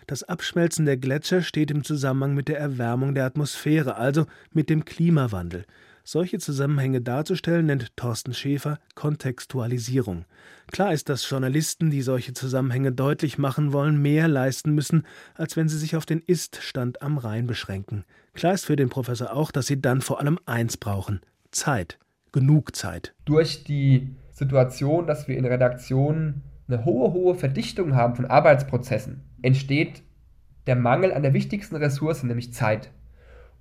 Das 0.06 0.22
Abschmelzen 0.22 0.86
der 0.86 0.96
Gletscher 0.96 1.42
steht 1.42 1.70
im 1.70 1.84
Zusammenhang 1.84 2.34
mit 2.34 2.48
der 2.48 2.58
Erwärmung 2.58 3.14
der 3.14 3.26
Atmosphäre, 3.26 3.96
also 3.96 4.26
mit 4.52 4.70
dem 4.70 4.84
Klimawandel. 4.84 5.66
Solche 6.08 6.38
Zusammenhänge 6.38 7.00
darzustellen, 7.00 7.66
nennt 7.66 7.96
Thorsten 7.96 8.32
Schäfer 8.32 8.78
Kontextualisierung. 8.94 10.24
Klar 10.70 10.92
ist, 10.92 11.08
dass 11.08 11.28
Journalisten, 11.28 11.90
die 11.90 12.00
solche 12.00 12.32
Zusammenhänge 12.32 12.92
deutlich 12.92 13.38
machen 13.38 13.72
wollen, 13.72 14.00
mehr 14.00 14.28
leisten 14.28 14.72
müssen, 14.72 15.04
als 15.34 15.56
wenn 15.56 15.68
sie 15.68 15.78
sich 15.78 15.96
auf 15.96 16.06
den 16.06 16.20
Ist-Stand 16.20 17.02
am 17.02 17.18
Rhein 17.18 17.48
beschränken. 17.48 18.04
Klar 18.34 18.54
ist 18.54 18.66
für 18.66 18.76
den 18.76 18.88
Professor 18.88 19.32
auch, 19.32 19.50
dass 19.50 19.66
sie 19.66 19.80
dann 19.80 20.00
vor 20.00 20.20
allem 20.20 20.38
eins 20.46 20.76
brauchen: 20.76 21.22
Zeit. 21.50 21.98
Genug 22.30 22.76
Zeit. 22.76 23.12
Durch 23.24 23.64
die 23.64 24.14
Situation, 24.30 25.08
dass 25.08 25.26
wir 25.26 25.36
in 25.36 25.44
Redaktionen 25.44 26.44
eine 26.68 26.84
hohe, 26.84 27.14
hohe 27.14 27.34
Verdichtung 27.34 27.96
haben 27.96 28.14
von 28.14 28.26
Arbeitsprozessen, 28.26 29.24
entsteht 29.42 30.04
der 30.68 30.76
Mangel 30.76 31.12
an 31.12 31.24
der 31.24 31.34
wichtigsten 31.34 31.74
Ressource, 31.74 32.22
nämlich 32.22 32.54
Zeit. 32.54 32.92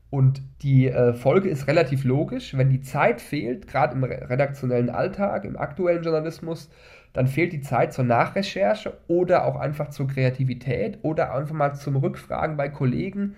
Und 0.10 0.42
die 0.62 0.88
äh, 0.88 1.14
Folge 1.14 1.50
ist 1.50 1.68
relativ 1.68 2.04
logisch. 2.04 2.56
Wenn 2.56 2.70
die 2.70 2.82
Zeit 2.82 3.22
fehlt, 3.22 3.68
gerade 3.68 3.96
im 3.96 4.04
redaktionellen 4.04 4.90
Alltag, 4.90 5.46
im 5.46 5.58
aktuellen 5.58 6.04
Journalismus, 6.04 6.70
dann 7.14 7.28
fehlt 7.28 7.54
die 7.54 7.62
Zeit 7.62 7.94
zur 7.94 8.06
Nachrecherche 8.06 8.98
oder 9.08 9.46
auch 9.46 9.56
einfach 9.56 9.90
zur 9.90 10.08
Kreativität 10.08 11.00
oder 11.02 11.34
einfach 11.34 11.56
mal 11.56 11.74
zum 11.74 11.96
Rückfragen 11.96 12.58
bei 12.58 12.70
Kollegen. 12.70 13.36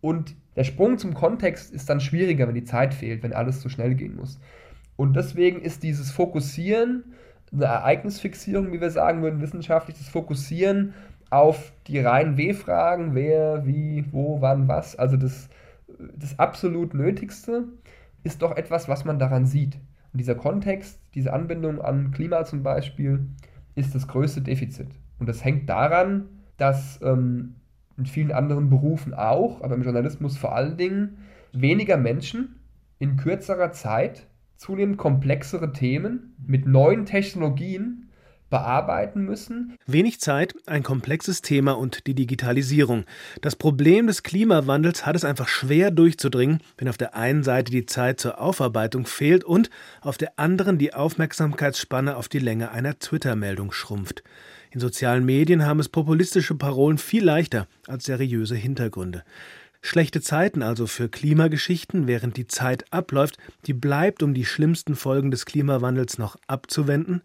Und 0.00 0.34
der 0.56 0.64
Sprung 0.64 0.98
zum 0.98 1.14
Kontext 1.14 1.72
ist 1.72 1.88
dann 1.88 2.00
schwieriger, 2.00 2.46
wenn 2.48 2.54
die 2.54 2.64
Zeit 2.64 2.94
fehlt, 2.94 3.22
wenn 3.22 3.32
alles 3.32 3.62
so 3.62 3.68
schnell 3.68 3.94
gehen 3.94 4.16
muss. 4.16 4.40
Und 4.96 5.14
deswegen 5.14 5.62
ist 5.62 5.82
dieses 5.82 6.10
Fokussieren, 6.10 7.04
eine 7.52 7.66
Ereignisfixierung, 7.66 8.72
wie 8.72 8.80
wir 8.80 8.90
sagen 8.90 9.22
würden, 9.22 9.40
wissenschaftlich, 9.40 9.96
das 9.98 10.08
Fokussieren 10.08 10.94
auf 11.30 11.72
die 11.86 11.98
reinen 11.98 12.36
W-Fragen, 12.36 13.14
wer, 13.14 13.66
wie, 13.66 14.04
wo, 14.10 14.40
wann, 14.40 14.68
was, 14.68 14.96
also 14.96 15.16
das 15.16 15.48
das 16.16 16.38
absolut 16.38 16.94
Nötigste 16.94 17.64
ist 18.22 18.42
doch 18.42 18.56
etwas, 18.56 18.88
was 18.88 19.04
man 19.04 19.18
daran 19.18 19.46
sieht. 19.46 19.76
Und 20.12 20.20
dieser 20.20 20.34
Kontext, 20.34 21.00
diese 21.14 21.32
Anbindung 21.32 21.80
an 21.80 22.10
Klima 22.10 22.44
zum 22.44 22.62
Beispiel, 22.62 23.26
ist 23.74 23.94
das 23.94 24.06
größte 24.08 24.42
Defizit. 24.42 24.88
Und 25.18 25.28
das 25.28 25.44
hängt 25.44 25.68
daran, 25.68 26.28
dass 26.56 27.00
ähm, 27.02 27.54
in 27.96 28.06
vielen 28.06 28.32
anderen 28.32 28.68
Berufen 28.68 29.14
auch, 29.14 29.62
aber 29.62 29.74
im 29.74 29.82
Journalismus 29.82 30.36
vor 30.36 30.54
allen 30.54 30.76
Dingen, 30.76 31.18
weniger 31.52 31.96
Menschen 31.96 32.56
in 32.98 33.16
kürzerer 33.16 33.72
Zeit 33.72 34.26
zunehmend 34.56 34.96
komplexere 34.96 35.72
Themen 35.72 36.34
mit 36.46 36.66
neuen 36.66 37.04
Technologien 37.04 38.01
bearbeiten 38.52 39.24
müssen. 39.24 39.78
Wenig 39.86 40.20
Zeit, 40.20 40.54
ein 40.66 40.82
komplexes 40.82 41.40
Thema 41.40 41.72
und 41.72 42.06
die 42.06 42.14
Digitalisierung. 42.14 43.06
Das 43.40 43.56
Problem 43.56 44.06
des 44.06 44.22
Klimawandels 44.22 45.06
hat 45.06 45.16
es 45.16 45.24
einfach 45.24 45.48
schwer 45.48 45.90
durchzudringen, 45.90 46.60
wenn 46.76 46.88
auf 46.88 46.98
der 46.98 47.16
einen 47.16 47.42
Seite 47.42 47.72
die 47.72 47.86
Zeit 47.86 48.20
zur 48.20 48.38
Aufarbeitung 48.38 49.06
fehlt 49.06 49.42
und 49.42 49.70
auf 50.02 50.18
der 50.18 50.38
anderen 50.38 50.76
die 50.76 50.92
Aufmerksamkeitsspanne 50.92 52.14
auf 52.14 52.28
die 52.28 52.40
Länge 52.40 52.70
einer 52.70 52.98
Twitter-Meldung 52.98 53.72
schrumpft. 53.72 54.22
In 54.70 54.80
sozialen 54.80 55.24
Medien 55.24 55.64
haben 55.64 55.80
es 55.80 55.88
populistische 55.88 56.54
Parolen 56.54 56.98
viel 56.98 57.24
leichter 57.24 57.66
als 57.86 58.04
seriöse 58.04 58.54
Hintergründe. 58.54 59.24
Schlechte 59.84 60.20
Zeiten 60.20 60.62
also 60.62 60.86
für 60.86 61.08
Klimageschichten, 61.08 62.06
während 62.06 62.36
die 62.36 62.46
Zeit 62.46 62.84
abläuft, 62.92 63.38
die 63.66 63.72
bleibt, 63.72 64.22
um 64.22 64.32
die 64.32 64.44
schlimmsten 64.44 64.94
Folgen 64.94 65.32
des 65.32 65.44
Klimawandels 65.44 66.18
noch 66.18 66.36
abzuwenden. 66.46 67.22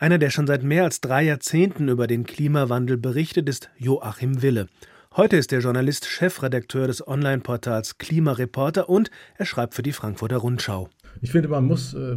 Einer, 0.00 0.18
der 0.18 0.30
schon 0.30 0.46
seit 0.46 0.62
mehr 0.62 0.84
als 0.84 1.00
drei 1.00 1.24
Jahrzehnten 1.24 1.88
über 1.88 2.06
den 2.06 2.22
Klimawandel 2.22 2.96
berichtet, 2.96 3.48
ist 3.48 3.68
Joachim 3.78 4.42
Wille. 4.42 4.68
Heute 5.16 5.36
ist 5.36 5.50
der 5.50 5.58
Journalist 5.58 6.06
Chefredakteur 6.06 6.86
des 6.86 7.04
Online-Portals 7.04 7.98
Klimareporter 7.98 8.88
und 8.88 9.10
er 9.38 9.44
schreibt 9.44 9.74
für 9.74 9.82
die 9.82 9.90
Frankfurter 9.90 10.36
Rundschau. 10.36 10.88
Ich 11.20 11.32
finde, 11.32 11.48
man 11.48 11.64
muss 11.64 11.94
äh, 11.94 12.16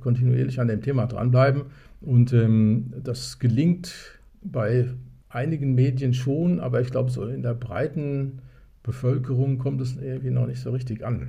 kontinuierlich 0.00 0.60
an 0.60 0.68
dem 0.68 0.80
Thema 0.80 1.04
dranbleiben 1.04 1.64
und 2.00 2.32
ähm, 2.32 2.94
das 3.04 3.38
gelingt 3.38 4.18
bei 4.40 4.88
einigen 5.28 5.74
Medien 5.74 6.14
schon, 6.14 6.58
aber 6.58 6.80
ich 6.80 6.88
glaube, 6.88 7.10
so 7.10 7.26
in 7.26 7.42
der 7.42 7.52
breiten 7.52 8.38
Bevölkerung 8.82 9.58
kommt 9.58 9.82
es 9.82 9.98
irgendwie 9.98 10.30
noch 10.30 10.46
nicht 10.46 10.62
so 10.62 10.70
richtig 10.70 11.04
an. 11.04 11.28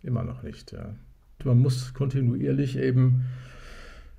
Immer 0.00 0.22
noch 0.22 0.44
nicht. 0.44 0.70
Ja. 0.70 0.94
Man 1.42 1.58
muss 1.58 1.92
kontinuierlich 1.92 2.78
eben 2.78 3.24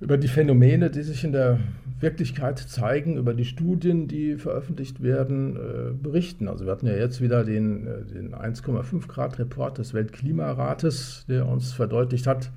über 0.00 0.18
die 0.18 0.28
Phänomene, 0.28 0.90
die 0.90 1.02
sich 1.02 1.24
in 1.24 1.32
der 1.32 1.58
Wirklichkeit 2.00 2.58
zeigen, 2.58 3.16
über 3.16 3.32
die 3.32 3.46
Studien, 3.46 4.08
die 4.08 4.36
veröffentlicht 4.36 5.02
werden, 5.02 5.56
äh, 5.56 5.92
berichten. 5.94 6.48
Also 6.48 6.66
wir 6.66 6.72
hatten 6.72 6.86
ja 6.86 6.94
jetzt 6.94 7.22
wieder 7.22 7.44
den, 7.44 7.86
äh, 7.86 8.04
den 8.04 8.34
1,5 8.34 9.08
Grad 9.08 9.38
Report 9.38 9.78
des 9.78 9.94
Weltklimarates, 9.94 11.24
der 11.28 11.46
uns 11.46 11.72
verdeutlicht 11.72 12.26
hat, 12.26 12.50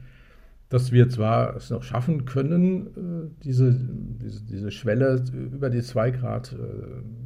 dass 0.68 0.92
wir 0.92 1.10
zwar 1.10 1.56
es 1.56 1.70
noch 1.70 1.84
schaffen 1.84 2.26
können, 2.26 2.88
äh, 2.88 3.44
diese, 3.46 3.74
diese, 3.74 4.44
diese 4.44 4.72
Schwelle 4.72 5.24
über 5.34 5.70
die 5.70 5.82
2 5.82 6.12
Grad 6.12 6.54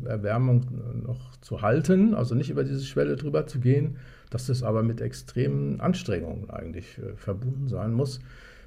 Erwärmung 0.05 0.65
noch 1.03 1.35
zu 1.37 1.63
halten, 1.63 2.13
also 2.13 2.35
nicht 2.35 2.51
über 2.51 2.63
diese 2.63 2.83
Schwelle 2.85 3.15
drüber 3.15 3.47
zu 3.47 3.59
gehen, 3.59 3.97
dass 4.29 4.45
das 4.45 4.61
aber 4.61 4.83
mit 4.83 5.01
extremen 5.01 5.81
Anstrengungen 5.81 6.51
eigentlich 6.51 6.99
verbunden 7.15 7.67
sein 7.67 7.93
muss. 7.93 8.19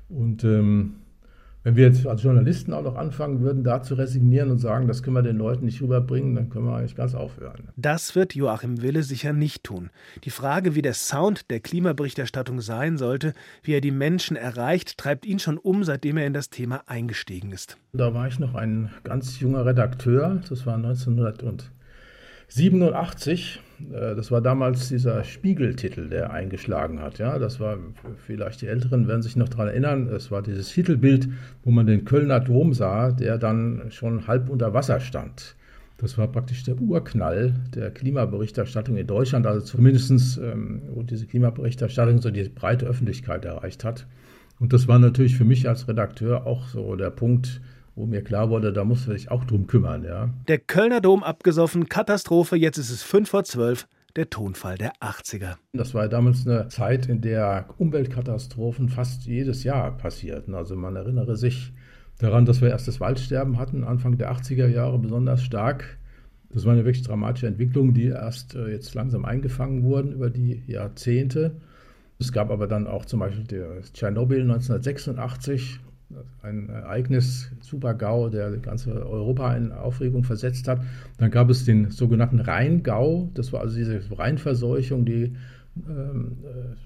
Und 0.09 0.45
ähm, 0.45 0.95
wenn 1.67 1.75
wir 1.75 1.89
jetzt 1.89 2.07
als 2.07 2.23
Journalisten 2.23 2.73
auch 2.73 2.85
noch 2.85 2.95
anfangen 2.95 3.41
würden, 3.41 3.65
da 3.65 3.83
zu 3.83 3.95
resignieren 3.95 4.53
und 4.53 4.59
sagen, 4.59 4.87
das 4.87 5.03
können 5.03 5.17
wir 5.17 5.23
den 5.23 5.37
Leuten 5.37 5.65
nicht 5.65 5.83
rüberbringen, 5.83 6.37
dann 6.37 6.49
können 6.49 6.67
wir 6.67 6.77
eigentlich 6.77 6.95
ganz 6.95 7.17
aufhören. 7.17 7.71
Das 7.75 8.15
wird 8.15 8.37
Joachim 8.37 8.83
Wille 8.83 9.03
sicher 9.03 9.33
nicht 9.33 9.65
tun. 9.65 9.91
Die 10.23 10.31
Frage, 10.31 10.77
wie 10.77 10.83
der 10.83 10.95
Sound 10.95 11.51
der 11.51 11.59
Klimaberichterstattung 11.59 12.61
sein 12.61 12.99
sollte, 12.99 13.33
wie 13.65 13.73
er 13.73 13.81
die 13.81 13.91
Menschen 13.91 14.37
erreicht, 14.37 14.97
treibt 14.97 15.27
ihn 15.27 15.41
schon 15.41 15.59
um, 15.59 15.83
seitdem 15.83 16.19
er 16.19 16.29
in 16.29 16.35
das 16.35 16.51
Thema 16.51 16.85
eingestiegen 16.87 17.51
ist. 17.51 17.79
Da 17.93 18.15
war 18.15 18.29
ich 18.29 18.39
noch 18.39 18.55
ein 18.55 18.91
ganz 19.03 19.41
junger 19.41 19.67
Redakteur, 19.67 20.41
das 20.49 20.67
war 20.67 20.77
1900 20.77 21.43
und 21.43 21.73
87, 22.49 23.61
äh, 23.93 24.15
das 24.15 24.31
war 24.31 24.41
damals 24.41 24.89
dieser 24.89 25.25
Spiegeltitel, 25.25 26.09
der 26.09 26.33
eingeschlagen 26.33 27.01
hat. 27.01 27.19
Ja, 27.19 27.39
das 27.39 27.61
war, 27.61 27.79
vielleicht 28.27 28.63
die 28.63 28.67
Älteren 28.67 29.09
werden 29.09 29.23
sich 29.23 29.37
noch 29.37 29.49
daran 29.49 29.69
erinnern, 29.69 30.09
es 30.09 30.31
war 30.31 30.43
dieses 30.43 30.71
Titelbild, 30.71 31.29
wo 31.65 31.71
man 31.71 31.87
den 31.87 32.05
Kölner 32.05 32.41
Dom 32.41 32.73
sah, 32.73 33.11
der 33.13 33.39
dann 33.39 33.91
schon 33.91 34.27
halb 34.27 34.49
unter 34.49 34.75
Wasser 34.75 35.01
stand. 35.01 35.57
Das 35.99 36.19
war 36.19 36.29
praktisch 36.29 36.63
der 36.63 36.79
Urknall 36.79 37.55
der 37.75 37.91
Klimaberichterstattung 37.91 38.99
in 38.99 39.07
Deutschland, 39.07 39.47
also 39.47 39.65
zumindestens, 39.65 40.37
ähm, 40.37 40.83
wo 40.95 41.03
diese 41.03 41.27
Klimaberichterstattung 41.27 42.21
so 42.21 42.31
die 42.31 42.49
breite 42.51 42.87
Öffentlichkeit 42.87 43.47
erreicht 43.47 43.83
hat. 43.83 44.07
Und 44.61 44.73
das 44.73 44.89
war 44.89 44.99
natürlich 44.99 45.37
für 45.37 45.45
mich 45.45 45.69
als 45.69 45.89
Redakteur 45.89 46.47
auch 46.47 46.69
so 46.69 46.97
der 46.97 47.11
Punkt, 47.11 47.61
wo 47.97 48.05
mir 48.07 48.23
klar 48.23 48.51
wurde, 48.51 48.73
da 48.73 48.85
muss 48.85 49.07
man 49.07 49.17
sich 49.17 49.31
auch 49.31 49.45
drum 49.45 49.67
kümmern. 49.67 50.05
Ja. 50.05 50.31
Der 50.47 50.59
Kölner 50.59 51.01
Dom 51.01 51.25
abgesoffen, 51.25 51.89
Katastrophe, 51.89 52.55
jetzt 52.57 52.77
ist 52.79 52.91
es 52.91 53.03
fünf 53.03 53.31
vor 53.31 53.45
zwölf. 53.45 53.89
Der 54.15 54.31
Tonfall 54.31 54.79
der 54.79 54.95
80er. 54.95 55.57
Das 55.75 55.93
war 55.93 56.09
damals 56.09 56.47
eine 56.47 56.69
Zeit, 56.69 57.07
in 57.07 57.21
der 57.21 57.67
Umweltkatastrophen 57.77 58.89
fast 58.89 59.27
jedes 59.27 59.63
Jahr 59.63 59.95
passierten. 59.95 60.55
Also 60.55 60.75
man 60.75 60.97
erinnere 60.97 61.37
sich 61.37 61.75
daran, 62.19 62.47
dass 62.47 62.63
wir 62.63 62.71
erst 62.71 62.89
das 62.89 62.99
Waldsterben 62.99 63.59
hatten, 63.59 63.85
Anfang 63.85 64.17
der 64.17 64.33
80er 64.33 64.69
Jahre 64.69 64.99
besonders 64.99 65.43
stark. 65.43 65.99
Das 66.49 66.65
war 66.65 66.73
eine 66.73 66.87
wirklich 66.87 67.05
dramatische 67.05 67.47
Entwicklung, 67.47 67.93
die 67.93 68.07
erst 68.07 68.55
äh, 68.55 68.69
jetzt 68.69 68.95
langsam 68.95 69.27
eingefangen 69.27 69.83
wurden 69.83 70.13
über 70.13 70.31
die 70.31 70.63
Jahrzehnte. 70.67 71.57
Es 72.19 72.33
gab 72.33 72.51
aber 72.51 72.67
dann 72.67 72.87
auch 72.87 73.05
zum 73.05 73.21
Beispiel 73.21 73.45
Tschernobyl 73.93 74.41
1986, 74.41 75.81
ein 76.43 76.69
Ereignis, 76.69 77.51
Super-GAU, 77.61 78.29
der 78.29 78.57
ganze 78.59 78.93
Europa 79.07 79.55
in 79.57 79.73
Aufregung 79.73 80.25
versetzt 80.25 80.69
hat. 80.69 80.81
Dann 81.19 81.31
gab 81.31 81.51
es 81.51 81.65
den 81.65 81.91
sogenannten 81.91 82.41
Rheingau, 82.41 83.31
das 83.35 83.53
war 83.53 83.61
also 83.61 83.77
diese 83.77 84.01
Rheinverseuchung, 84.17 85.05
die 85.05 85.37
ähm, 85.89 86.39
äh, 86.45 86.77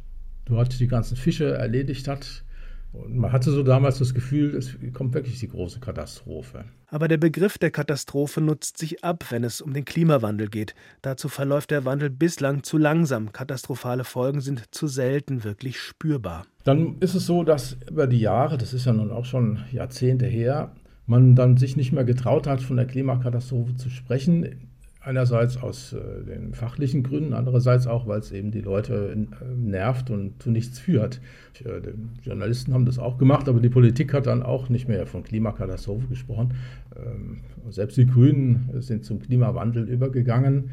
dort 0.46 0.78
die 0.80 0.88
ganzen 0.88 1.16
Fische 1.16 1.52
erledigt 1.52 2.08
hat. 2.08 2.44
Und 2.92 3.16
man 3.16 3.30
hatte 3.30 3.52
so 3.52 3.62
damals 3.62 3.98
das 3.98 4.14
Gefühl, 4.14 4.56
es 4.56 4.76
kommt 4.92 5.14
wirklich 5.14 5.38
die 5.38 5.48
große 5.48 5.78
Katastrophe. 5.78 6.64
Aber 6.88 7.06
der 7.06 7.18
Begriff 7.18 7.56
der 7.56 7.70
Katastrophe 7.70 8.40
nutzt 8.40 8.78
sich 8.78 9.04
ab, 9.04 9.26
wenn 9.30 9.44
es 9.44 9.60
um 9.60 9.72
den 9.72 9.84
Klimawandel 9.84 10.48
geht. 10.48 10.74
Dazu 11.00 11.28
verläuft 11.28 11.70
der 11.70 11.84
Wandel 11.84 12.10
bislang 12.10 12.64
zu 12.64 12.78
langsam. 12.78 13.32
Katastrophale 13.32 14.02
Folgen 14.02 14.40
sind 14.40 14.74
zu 14.74 14.88
selten 14.88 15.44
wirklich 15.44 15.78
spürbar. 15.78 16.46
Dann 16.64 16.96
ist 16.98 17.14
es 17.14 17.26
so, 17.26 17.44
dass 17.44 17.76
über 17.88 18.08
die 18.08 18.18
Jahre, 18.18 18.58
das 18.58 18.74
ist 18.74 18.86
ja 18.86 18.92
nun 18.92 19.12
auch 19.12 19.24
schon 19.24 19.60
Jahrzehnte 19.70 20.26
her, 20.26 20.72
man 21.06 21.36
dann 21.36 21.56
sich 21.56 21.76
nicht 21.76 21.92
mehr 21.92 22.04
getraut 22.04 22.46
hat, 22.46 22.60
von 22.60 22.76
der 22.76 22.86
Klimakatastrophe 22.86 23.76
zu 23.76 23.88
sprechen. 23.88 24.69
Einerseits 25.02 25.56
aus 25.56 25.94
äh, 25.94 26.24
den 26.24 26.52
fachlichen 26.52 27.02
Gründen, 27.02 27.32
andererseits 27.32 27.86
auch, 27.86 28.06
weil 28.06 28.18
es 28.18 28.32
eben 28.32 28.50
die 28.50 28.60
Leute 28.60 29.16
äh, 29.16 29.44
nervt 29.56 30.10
und 30.10 30.42
zu 30.42 30.50
nichts 30.50 30.78
führt. 30.78 31.22
Äh, 31.64 31.80
die 31.80 32.28
Journalisten 32.28 32.74
haben 32.74 32.84
das 32.84 32.98
auch 32.98 33.16
gemacht, 33.16 33.48
aber 33.48 33.60
die 33.60 33.70
Politik 33.70 34.12
hat 34.12 34.26
dann 34.26 34.42
auch 34.42 34.68
nicht 34.68 34.88
mehr 34.88 35.06
von 35.06 35.22
Klimakatastrophe 35.22 36.06
gesprochen. 36.06 36.52
Ähm, 36.94 37.38
selbst 37.70 37.96
die 37.96 38.06
Grünen 38.06 38.68
sind 38.80 39.06
zum 39.06 39.20
Klimawandel 39.20 39.88
übergegangen, 39.88 40.70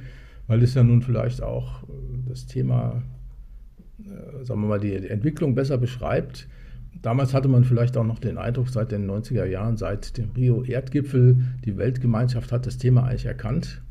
weil 0.48 0.62
es 0.62 0.74
ja 0.74 0.84
nun 0.84 1.02
vielleicht 1.02 1.42
auch 1.42 1.84
äh, 1.84 1.88
das 2.28 2.48
Thema, 2.48 3.04
äh, 4.02 4.44
sagen 4.44 4.60
wir 4.60 4.68
mal, 4.68 4.80
die, 4.80 5.00
die 5.00 5.10
Entwicklung 5.10 5.56
besser 5.56 5.78
beschreibt. 5.78 6.50
Damals 7.02 7.34
hatte 7.34 7.48
man 7.48 7.64
vielleicht 7.64 7.96
auch 7.96 8.04
noch 8.04 8.20
den 8.20 8.38
Eindruck, 8.38 8.68
seit 8.68 8.92
den 8.92 9.10
90er 9.10 9.46
Jahren, 9.46 9.78
seit 9.78 10.18
dem 10.18 10.32
Rio-Erdgipfel, 10.32 11.38
die 11.64 11.78
Weltgemeinschaft 11.78 12.52
hat 12.52 12.66
das 12.66 12.78
Thema 12.78 13.04
eigentlich 13.06 13.26
erkannt 13.26 13.82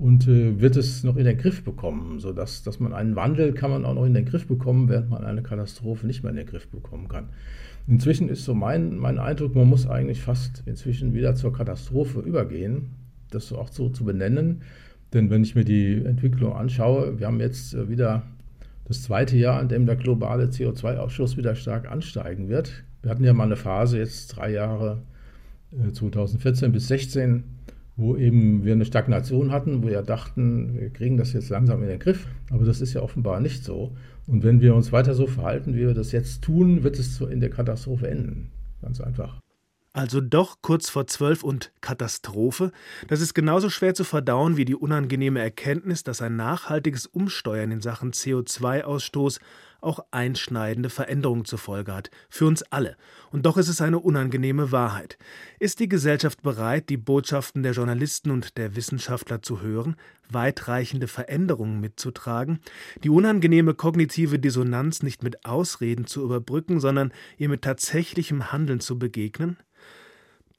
und 0.00 0.26
äh, 0.28 0.60
wird 0.60 0.76
es 0.76 1.04
noch 1.04 1.16
in 1.16 1.26
den 1.26 1.36
Griff 1.36 1.62
bekommen, 1.62 2.20
sodass 2.20 2.62
dass 2.62 2.80
man 2.80 2.94
einen 2.94 3.16
Wandel 3.16 3.52
kann 3.52 3.70
man 3.70 3.84
auch 3.84 3.94
noch 3.94 4.06
in 4.06 4.14
den 4.14 4.24
Griff 4.24 4.46
bekommen, 4.46 4.88
während 4.88 5.10
man 5.10 5.24
eine 5.24 5.42
Katastrophe 5.42 6.06
nicht 6.06 6.22
mehr 6.22 6.30
in 6.30 6.36
den 6.36 6.46
Griff 6.46 6.68
bekommen 6.68 7.06
kann. 7.08 7.28
Inzwischen 7.86 8.30
ist 8.30 8.44
so 8.44 8.54
mein, 8.54 8.96
mein 8.96 9.18
Eindruck, 9.18 9.54
man 9.54 9.68
muss 9.68 9.86
eigentlich 9.86 10.22
fast 10.22 10.62
inzwischen 10.64 11.12
wieder 11.12 11.34
zur 11.34 11.52
Katastrophe 11.52 12.20
übergehen, 12.20 12.92
das 13.30 13.52
auch 13.52 13.68
so 13.68 13.90
zu 13.90 14.04
benennen. 14.04 14.62
Denn 15.12 15.28
wenn 15.28 15.42
ich 15.42 15.54
mir 15.54 15.64
die 15.64 16.02
Entwicklung 16.02 16.54
anschaue, 16.54 17.18
wir 17.18 17.26
haben 17.26 17.40
jetzt 17.40 17.74
äh, 17.74 17.90
wieder 17.90 18.22
das 18.86 19.02
zweite 19.02 19.36
Jahr, 19.36 19.60
in 19.60 19.68
dem 19.68 19.84
der 19.84 19.96
globale 19.96 20.46
CO2-Ausschuss 20.46 21.36
wieder 21.36 21.54
stark 21.54 21.90
ansteigen 21.90 22.48
wird. 22.48 22.84
Wir 23.02 23.10
hatten 23.10 23.24
ja 23.24 23.34
mal 23.34 23.44
eine 23.44 23.56
Phase, 23.56 23.98
jetzt 23.98 24.28
drei 24.28 24.50
Jahre, 24.50 25.02
2014 25.92 26.70
äh, 26.70 26.72
bis 26.72 26.86
2016, 26.86 27.44
wo 28.00 28.16
eben 28.16 28.64
wir 28.64 28.72
eine 28.72 28.84
Stagnation 28.84 29.52
hatten, 29.52 29.82
wo 29.82 29.88
wir 29.88 30.02
dachten, 30.02 30.74
wir 30.78 30.90
kriegen 30.90 31.16
das 31.16 31.32
jetzt 31.34 31.50
langsam 31.50 31.82
in 31.82 31.88
den 31.88 31.98
Griff. 31.98 32.26
Aber 32.50 32.64
das 32.64 32.80
ist 32.80 32.94
ja 32.94 33.02
offenbar 33.02 33.40
nicht 33.40 33.62
so. 33.62 33.92
Und 34.26 34.42
wenn 34.42 34.60
wir 34.60 34.74
uns 34.74 34.90
weiter 34.90 35.14
so 35.14 35.26
verhalten, 35.26 35.74
wie 35.74 35.86
wir 35.86 35.94
das 35.94 36.12
jetzt 36.12 36.42
tun, 36.42 36.82
wird 36.82 36.98
es 36.98 37.20
in 37.20 37.40
der 37.40 37.50
Katastrophe 37.50 38.08
enden. 38.08 38.50
Ganz 38.80 39.00
einfach. 39.00 39.38
Also 39.92 40.20
doch 40.20 40.62
kurz 40.62 40.88
vor 40.88 41.08
zwölf 41.08 41.42
und 41.42 41.72
Katastrophe. 41.80 42.70
Das 43.08 43.20
ist 43.20 43.34
genauso 43.34 43.70
schwer 43.70 43.92
zu 43.92 44.04
verdauen 44.04 44.56
wie 44.56 44.64
die 44.64 44.76
unangenehme 44.76 45.40
Erkenntnis, 45.40 46.04
dass 46.04 46.22
ein 46.22 46.36
nachhaltiges 46.36 47.06
Umsteuern 47.06 47.72
in 47.72 47.80
Sachen 47.80 48.12
CO2-Ausstoß 48.12 49.40
auch 49.80 50.00
einschneidende 50.10 50.90
Veränderungen 50.90 51.44
zur 51.44 51.58
Folge 51.58 51.94
hat, 51.94 52.10
für 52.28 52.46
uns 52.46 52.62
alle. 52.64 52.96
Und 53.30 53.46
doch 53.46 53.56
ist 53.56 53.68
es 53.68 53.80
eine 53.80 53.98
unangenehme 53.98 54.72
Wahrheit. 54.72 55.18
Ist 55.58 55.80
die 55.80 55.88
Gesellschaft 55.88 56.42
bereit, 56.42 56.88
die 56.88 56.96
Botschaften 56.96 57.62
der 57.62 57.72
Journalisten 57.72 58.30
und 58.30 58.56
der 58.56 58.76
Wissenschaftler 58.76 59.42
zu 59.42 59.60
hören, 59.60 59.96
weitreichende 60.28 61.08
Veränderungen 61.08 61.80
mitzutragen, 61.80 62.60
die 63.02 63.10
unangenehme 63.10 63.74
kognitive 63.74 64.38
Dissonanz 64.38 65.02
nicht 65.02 65.22
mit 65.22 65.44
Ausreden 65.44 66.06
zu 66.06 66.22
überbrücken, 66.22 66.80
sondern 66.80 67.12
ihr 67.36 67.48
mit 67.48 67.62
tatsächlichem 67.62 68.52
Handeln 68.52 68.80
zu 68.80 68.98
begegnen? 68.98 69.56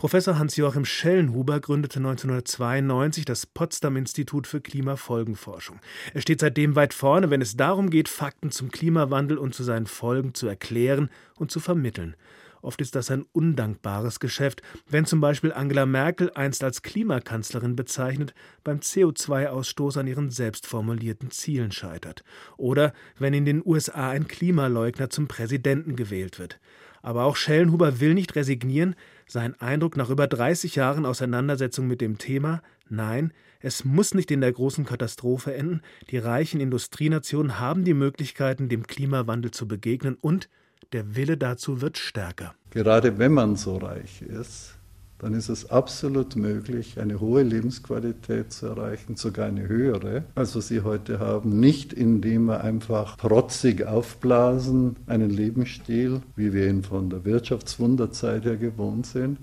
Professor 0.01 0.39
Hans-Joachim 0.39 0.83
Schellenhuber 0.83 1.59
gründete 1.59 1.99
1992 1.99 3.23
das 3.23 3.45
Potsdam 3.45 3.97
Institut 3.97 4.47
für 4.47 4.59
Klimafolgenforschung. 4.59 5.79
Er 6.15 6.21
steht 6.21 6.39
seitdem 6.39 6.75
weit 6.75 6.95
vorne, 6.95 7.29
wenn 7.29 7.39
es 7.39 7.55
darum 7.55 7.91
geht, 7.91 8.09
Fakten 8.09 8.49
zum 8.49 8.71
Klimawandel 8.71 9.37
und 9.37 9.53
zu 9.53 9.61
seinen 9.61 9.85
Folgen 9.85 10.33
zu 10.33 10.47
erklären 10.47 11.11
und 11.35 11.51
zu 11.51 11.59
vermitteln. 11.59 12.15
Oft 12.63 12.81
ist 12.81 12.95
das 12.95 13.11
ein 13.11 13.25
undankbares 13.31 14.19
Geschäft, 14.19 14.63
wenn 14.89 15.05
zum 15.05 15.21
Beispiel 15.21 15.53
Angela 15.53 15.85
Merkel, 15.85 16.31
einst 16.33 16.63
als 16.63 16.81
Klimakanzlerin 16.81 17.75
bezeichnet, 17.75 18.33
beim 18.63 18.79
CO2-Ausstoß 18.79 19.99
an 19.99 20.07
ihren 20.07 20.31
selbst 20.31 20.65
formulierten 20.65 21.29
Zielen 21.29 21.71
scheitert. 21.71 22.23
Oder 22.57 22.93
wenn 23.19 23.35
in 23.35 23.45
den 23.45 23.61
USA 23.63 24.09
ein 24.09 24.27
Klimaleugner 24.27 25.11
zum 25.11 25.27
Präsidenten 25.27 25.95
gewählt 25.95 26.39
wird. 26.39 26.59
Aber 27.03 27.23
auch 27.23 27.35
Schellenhuber 27.35 27.99
will 27.99 28.13
nicht 28.13 28.35
resignieren, 28.35 28.95
sein 29.31 29.59
Eindruck 29.61 29.95
nach 29.95 30.09
über 30.09 30.27
30 30.27 30.75
Jahren 30.75 31.05
Auseinandersetzung 31.05 31.87
mit 31.87 32.01
dem 32.01 32.17
Thema, 32.17 32.61
nein, 32.89 33.31
es 33.61 33.85
muss 33.85 34.13
nicht 34.13 34.29
in 34.29 34.41
der 34.41 34.51
großen 34.51 34.83
Katastrophe 34.83 35.53
enden, 35.53 35.81
die 36.09 36.17
reichen 36.17 36.59
Industrienationen 36.59 37.57
haben 37.57 37.85
die 37.85 37.93
Möglichkeiten, 37.93 38.67
dem 38.67 38.85
Klimawandel 38.85 39.51
zu 39.51 39.67
begegnen 39.67 40.17
und 40.19 40.49
der 40.91 41.15
Wille 41.15 41.37
dazu 41.37 41.79
wird 41.79 41.97
stärker. 41.97 42.53
Gerade 42.71 43.19
wenn 43.19 43.31
man 43.31 43.55
so 43.55 43.77
reich 43.77 44.21
ist, 44.21 44.77
dann 45.21 45.35
ist 45.35 45.49
es 45.49 45.69
absolut 45.69 46.35
möglich, 46.35 46.99
eine 46.99 47.19
hohe 47.19 47.43
Lebensqualität 47.43 48.51
zu 48.51 48.65
erreichen, 48.65 49.17
sogar 49.17 49.45
eine 49.45 49.67
höhere, 49.67 50.23
als 50.33 50.55
wir 50.55 50.63
sie 50.63 50.81
heute 50.81 51.19
haben. 51.19 51.59
Nicht 51.59 51.93
indem 51.93 52.45
wir 52.45 52.63
einfach 52.63 53.17
protzig 53.17 53.85
aufblasen, 53.85 54.95
einen 55.05 55.29
Lebensstil, 55.29 56.21
wie 56.35 56.53
wir 56.53 56.67
ihn 56.67 56.81
von 56.81 57.11
der 57.11 57.23
Wirtschaftswunderzeit 57.23 58.45
her 58.45 58.57
gewohnt 58.57 59.05
sind, 59.05 59.37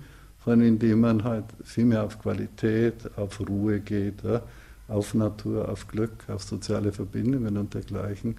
sondern 0.44 0.66
indem 0.66 1.00
man 1.00 1.22
halt 1.22 1.44
viel 1.62 1.84
mehr 1.84 2.02
auf 2.02 2.18
Qualität, 2.18 3.16
auf 3.16 3.38
Ruhe 3.48 3.78
geht, 3.78 4.24
ja, 4.24 4.42
auf 4.88 5.14
Natur, 5.14 5.68
auf 5.68 5.86
Glück, 5.86 6.24
auf 6.26 6.42
soziale 6.42 6.90
Verbindungen 6.90 7.56
und 7.56 7.74
dergleichen. 7.74 8.34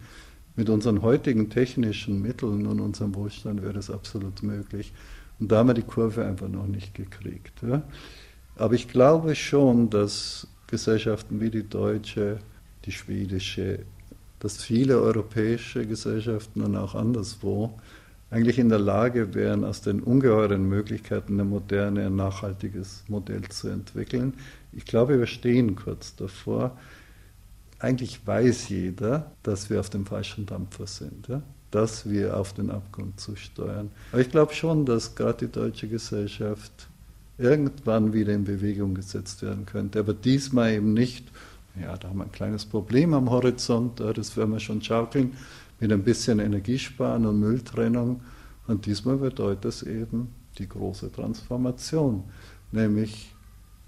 Mit 0.58 0.69
unseren 0.69 1.02
heutigen 1.04 1.49
technischen 1.49 2.21
Mitteln 2.21 2.65
und 2.65 2.82
unserem 2.82 3.15
Wohlstand 3.15 3.62
wäre 3.62 3.71
das 3.71 3.89
absolut 3.89 4.43
möglich. 4.43 4.91
Und 5.39 5.52
da 5.52 5.58
haben 5.58 5.67
wir 5.67 5.73
die 5.73 5.82
Kurve 5.84 6.25
einfach 6.25 6.47
noch 6.47 6.67
nicht 6.67 6.93
gekriegt. 6.93 7.62
Ja. 7.62 7.84
Aber 8.56 8.73
ich 8.73 8.88
glaube 8.88 9.36
schon, 9.36 9.89
dass 9.89 10.47
Gesellschaften 10.67 11.39
wie 11.39 11.49
die 11.49 11.67
deutsche, 11.67 12.39
die 12.86 12.91
schwedische, 12.91 13.80
dass 14.39 14.62
viele 14.62 14.99
europäische 14.99 15.86
Gesellschaften 15.86 16.62
und 16.62 16.75
auch 16.75 16.95
anderswo 16.95 17.80
eigentlich 18.32 18.60
in 18.60 18.69
der 18.69 18.80
Lage 18.80 19.34
wären, 19.34 19.63
aus 19.63 19.82
den 19.82 20.02
ungeheuren 20.02 20.67
Möglichkeiten 20.67 21.38
der 21.38 21.45
Moderne 21.45 22.06
ein 22.06 22.15
nachhaltiges 22.15 23.04
Modell 23.08 23.47
zu 23.49 23.69
entwickeln. 23.69 24.34
Ich 24.71 24.86
glaube, 24.86 25.17
wir 25.17 25.25
stehen 25.25 25.75
kurz 25.75 26.15
davor. 26.15 26.78
Eigentlich 27.80 28.28
weiß 28.28 28.69
jeder, 28.69 29.32
dass 29.41 29.69
wir 29.69 29.80
auf 29.80 29.89
dem 29.89 30.06
falschen 30.06 30.45
Dampfer 30.45 30.86
sind. 30.86 31.28
Ja? 31.28 31.41
Dass 31.71 32.10
wir 32.10 32.38
auf 32.38 32.53
den 32.53 32.71
Abgrund 32.71 33.19
zusteuern. 33.19 33.91
Aber 34.12 34.21
ich 34.21 34.29
glaube 34.29 34.53
schon, 34.53 34.86
dass 34.86 35.15
gerade 35.15 35.47
die 35.47 35.51
deutsche 35.51 35.88
Gesellschaft 35.88 36.88
irgendwann 37.38 38.13
wieder 38.13 38.34
in 38.34 38.43
Bewegung 38.43 38.95
gesetzt 38.95 39.41
werden 39.41 39.65
könnte. 39.65 39.99
Aber 39.99 40.13
diesmal 40.13 40.73
eben 40.73 40.93
nicht, 40.93 41.32
ja, 41.79 41.95
da 41.97 42.10
haben 42.10 42.17
wir 42.17 42.25
ein 42.25 42.32
kleines 42.32 42.65
Problem 42.65 43.13
am 43.13 43.29
Horizont, 43.29 43.99
das 43.99 44.36
werden 44.36 44.51
wir 44.51 44.60
schon 44.60 44.82
schaukeln, 44.82 45.34
mit 45.79 45.91
ein 45.91 46.03
bisschen 46.03 46.39
Energiesparen 46.39 47.25
und 47.25 47.39
Mülltrennung. 47.39 48.21
Und 48.67 48.86
diesmal 48.86 49.17
bedeutet 49.17 49.65
es 49.65 49.84
eben 49.84 50.34
die 50.58 50.67
große 50.67 51.12
Transformation, 51.12 52.23
nämlich 52.71 53.34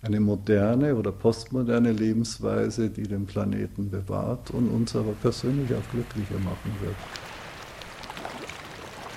eine 0.01 0.19
moderne 0.19 0.95
oder 0.95 1.11
postmoderne 1.11 1.91
Lebensweise, 1.91 2.89
die 2.89 3.03
den 3.03 3.25
Planeten 3.25 3.89
bewahrt 3.89 4.49
und 4.51 4.69
uns 4.69 4.95
aber 4.95 5.11
persönlich 5.21 5.71
auch 5.75 5.91
glücklicher 5.91 6.39
machen 6.39 6.71
wird. 6.81 6.95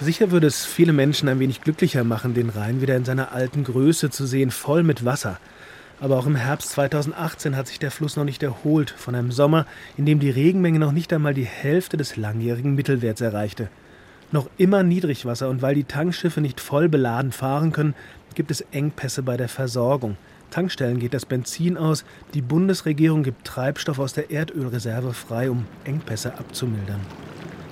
Sicher 0.01 0.33
würde 0.33 0.49
es 0.49 0.65
viele 0.65 0.93
Menschen 0.93 1.29
ein 1.29 1.39
wenig 1.39 1.61
glücklicher 1.61 2.03
machen, 2.03 2.35
den 2.35 2.51
Rhein 2.51 2.81
wieder 2.81 2.97
in 2.97 3.05
seiner 3.05 3.33
alten 3.33 3.63
Größe 3.63 4.11
zu 4.11 4.27
sehen, 4.27 4.51
voll 4.51 4.83
mit 4.83 5.05
Wasser. 5.05 5.39
Aber 6.01 6.19
auch 6.19 6.27
im 6.27 6.35
Herbst 6.35 6.71
2018 6.71 7.57
hat 7.57 7.69
sich 7.69 7.79
der 7.79 7.93
Fluss 7.93 8.17
noch 8.17 8.25
nicht 8.25 8.43
erholt 8.43 8.91
von 8.91 9.15
einem 9.15 9.31
Sommer, 9.31 9.67
in 9.97 10.05
dem 10.05 10.19
die 10.19 10.31
Regenmenge 10.31 10.81
noch 10.81 10.91
nicht 10.91 11.13
einmal 11.13 11.33
die 11.33 11.45
Hälfte 11.45 11.97
des 11.97 12.17
langjährigen 12.17 12.75
Mittelwerts 12.75 13.21
erreichte. 13.21 13.69
Noch 14.33 14.51
immer 14.59 14.83
Niedrigwasser 14.83 15.49
und 15.49 15.63
weil 15.63 15.77
die 15.77 15.85
Tankschiffe 15.85 16.41
nicht 16.41 16.61
voll 16.61 16.89
beladen 16.89 17.31
fahren 17.31 17.71
können, 17.71 17.95
gibt 18.35 18.51
es 18.51 18.63
Engpässe 18.73 19.23
bei 19.23 19.37
der 19.37 19.49
Versorgung. 19.49 20.17
Tankstellen 20.51 20.99
geht 20.99 21.15
das 21.15 21.25
Benzin 21.25 21.77
aus, 21.77 22.05
die 22.35 22.43
Bundesregierung 22.43 23.23
gibt 23.23 23.47
Treibstoff 23.47 24.01
aus 24.01 24.13
der 24.13 24.31
Erdölreserve 24.31 25.13
frei, 25.13 25.51
um 25.51 25.67
Engpässe 25.85 26.37
abzumildern. 26.37 27.01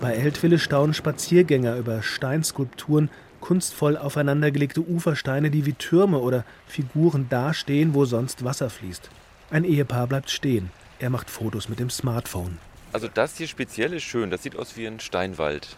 Bei 0.02 0.14
Eltville 0.14 0.58
staunen 0.58 0.94
Spaziergänger 0.94 1.76
über 1.76 2.02
Steinskulpturen, 2.02 3.08
kunstvoll 3.40 3.96
aufeinandergelegte 3.96 4.80
Ufersteine, 4.80 5.48
die 5.48 5.64
wie 5.64 5.74
Türme 5.74 6.18
oder 6.18 6.44
Figuren 6.66 7.28
dastehen, 7.28 7.94
wo 7.94 8.04
sonst 8.04 8.42
Wasser 8.42 8.68
fließt. 8.68 9.10
Ein 9.52 9.62
Ehepaar 9.62 10.08
bleibt 10.08 10.28
stehen. 10.28 10.72
Er 10.98 11.08
macht 11.08 11.30
Fotos 11.30 11.68
mit 11.68 11.78
dem 11.78 11.88
Smartphone. 11.88 12.58
Also 12.92 13.06
das 13.06 13.36
hier 13.36 13.46
speziell 13.46 13.92
ist 13.92 14.02
schön. 14.02 14.30
Das 14.30 14.42
sieht 14.42 14.56
aus 14.56 14.76
wie 14.76 14.88
ein 14.88 14.98
Steinwald. 14.98 15.76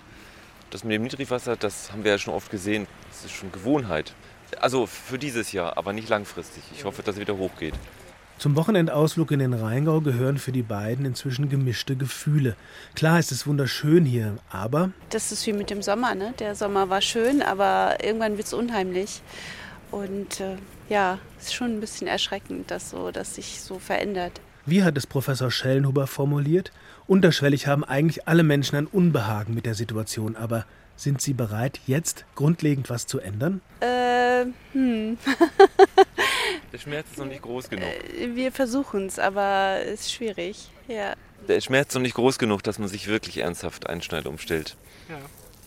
Das 0.70 0.84
mit 0.84 0.94
dem 0.94 1.02
Niedrigwasser, 1.02 1.56
das 1.56 1.92
haben 1.92 2.02
wir 2.02 2.12
ja 2.12 2.18
schon 2.18 2.32
oft 2.32 2.50
gesehen. 2.50 2.86
Das 3.10 3.26
ist 3.26 3.32
schon 3.32 3.52
Gewohnheit. 3.52 4.14
Also 4.58 4.86
für 4.86 5.18
dieses 5.18 5.52
Jahr, 5.52 5.76
aber 5.76 5.92
nicht 5.92 6.08
langfristig. 6.08 6.62
Ich 6.74 6.86
hoffe, 6.86 7.02
dass 7.02 7.16
es 7.16 7.20
wieder 7.20 7.36
hochgeht. 7.36 7.74
Zum 8.38 8.56
Wochenendausflug 8.56 9.30
in 9.30 9.38
den 9.38 9.54
Rheingau 9.54 10.00
gehören 10.00 10.38
für 10.38 10.52
die 10.52 10.62
beiden 10.62 11.06
inzwischen 11.06 11.48
gemischte 11.48 11.96
Gefühle. 11.96 12.56
Klar 12.94 13.18
ist 13.18 13.32
es 13.32 13.46
wunderschön 13.46 14.04
hier, 14.04 14.36
aber. 14.50 14.90
Das 15.10 15.32
ist 15.32 15.46
wie 15.46 15.52
mit 15.52 15.70
dem 15.70 15.82
Sommer, 15.82 16.14
ne? 16.14 16.34
Der 16.38 16.54
Sommer 16.54 16.90
war 16.90 17.00
schön, 17.00 17.42
aber 17.42 17.98
irgendwann 18.02 18.36
wird 18.36 18.46
es 18.46 18.52
unheimlich. 18.52 19.22
Und 19.90 20.40
äh, 20.40 20.56
ja, 20.88 21.18
es 21.38 21.46
ist 21.46 21.54
schon 21.54 21.76
ein 21.76 21.80
bisschen 21.80 22.06
erschreckend, 22.08 22.70
dass 22.70 22.90
so, 22.90 23.10
dass 23.10 23.36
sich 23.36 23.60
so 23.60 23.78
verändert. 23.78 24.40
Wie 24.66 24.82
hat 24.82 24.96
es 24.96 25.06
Professor 25.06 25.50
Schellenhuber 25.50 26.06
formuliert? 26.06 26.72
Unterschwellig 27.06 27.66
haben 27.66 27.84
eigentlich 27.84 28.26
alle 28.26 28.42
Menschen 28.42 28.76
ein 28.76 28.86
Unbehagen 28.86 29.54
mit 29.54 29.66
der 29.66 29.74
Situation, 29.74 30.36
aber 30.36 30.64
sind 30.96 31.20
sie 31.20 31.34
bereit, 31.34 31.80
jetzt 31.86 32.24
grundlegend 32.34 32.88
was 32.88 33.06
zu 33.06 33.20
ändern? 33.20 33.60
Äh, 33.80 34.46
hm. 34.72 35.18
Der 36.74 36.80
Schmerz 36.80 37.06
ist 37.12 37.18
noch 37.18 37.26
nicht 37.26 37.42
groß 37.42 37.70
genug. 37.70 37.84
Äh, 37.84 38.34
wir 38.34 38.50
versuchen 38.50 39.06
es, 39.06 39.20
aber 39.20 39.76
es 39.84 40.00
ist 40.00 40.12
schwierig. 40.12 40.72
Ja. 40.88 41.14
Der 41.46 41.60
Schmerz 41.60 41.90
ist 41.90 41.94
noch 41.94 42.02
nicht 42.02 42.16
groß 42.16 42.36
genug, 42.36 42.64
dass 42.64 42.80
man 42.80 42.88
sich 42.88 43.06
wirklich 43.06 43.38
ernsthaft 43.38 43.88
einschneidet 43.88 44.26
umstellt. 44.26 44.76
Ja. 45.08 45.18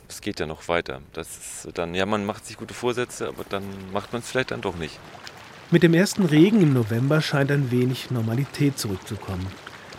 Es 0.10 0.20
geht 0.20 0.42
ja 0.42 0.46
noch 0.46 0.68
weiter. 0.68 1.02
Das 1.14 1.64
ist 1.66 1.78
dann, 1.78 1.96
ja, 1.96 2.06
man 2.06 2.26
macht 2.26 2.46
sich 2.46 2.58
gute 2.58 2.74
Vorsätze, 2.74 3.30
aber 3.30 3.46
dann 3.48 3.64
macht 3.94 4.12
man 4.12 4.22
es 4.22 4.30
vielleicht 4.30 4.52
dann 4.52 4.60
doch 4.60 4.76
nicht. 4.76 5.00
Mit 5.72 5.82
dem 5.82 5.94
ersten 5.94 6.26
Regen 6.26 6.62
im 6.62 6.74
November 6.74 7.22
scheint 7.22 7.52
ein 7.52 7.72
wenig 7.72 8.12
Normalität 8.12 8.78
zurückzukommen. 8.78 9.48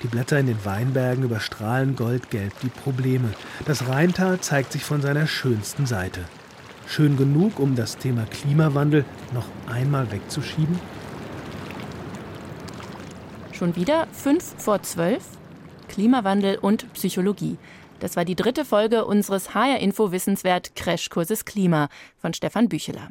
Die 0.03 0.09
Blätter 0.09 0.39
in 0.39 0.47
den 0.47 0.63
Weinbergen 0.67 1.25
überstrahlen 1.25 1.97
goldgelb 1.97 2.53
die 2.61 2.69
Probleme. 2.69 3.33
Das 3.65 3.89
Rheintal 3.89 4.41
zeigt 4.41 4.73
sich 4.73 4.85
von 4.85 5.01
seiner 5.01 5.27
schönsten 5.27 5.87
Seite. 5.87 6.21
Schön 6.87 7.17
genug, 7.17 7.61
um 7.61 7.77
das 7.77 7.97
Thema 7.97 8.27
Klimawandel 8.27 9.07
noch 9.33 9.47
einmal 9.73 10.13
wegzuschieben? 10.13 10.79
Schon 13.59 13.75
wieder 13.75 14.07
fünf 14.13 14.55
vor 14.63 14.83
zwölf? 14.83 15.25
Klimawandel 15.89 16.59
und 16.59 16.93
Psychologie. 16.93 17.57
Das 17.99 18.15
war 18.15 18.25
die 18.25 18.37
dritte 18.37 18.65
Folge 18.65 19.05
unseres 19.05 19.53
HR 19.53 19.81
Info 19.81 20.13
Wissenswert 20.13 20.77
Crashkurses 20.77 21.45
Klima 21.45 21.89
von 22.19 22.33
Stefan 22.33 22.69
Bücheler. 22.69 23.09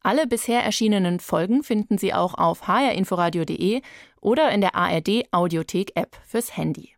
Alle 0.00 0.28
bisher 0.28 0.62
erschienenen 0.62 1.18
Folgen 1.18 1.64
finden 1.64 1.98
Sie 1.98 2.14
auch 2.14 2.34
auf 2.34 2.68
hrinforadio.de 2.68 3.82
oder 4.20 4.52
in 4.52 4.60
der 4.60 4.76
ARD 4.76 5.24
Audiothek 5.32 5.90
App 5.96 6.16
fürs 6.24 6.56
Handy. 6.56 6.90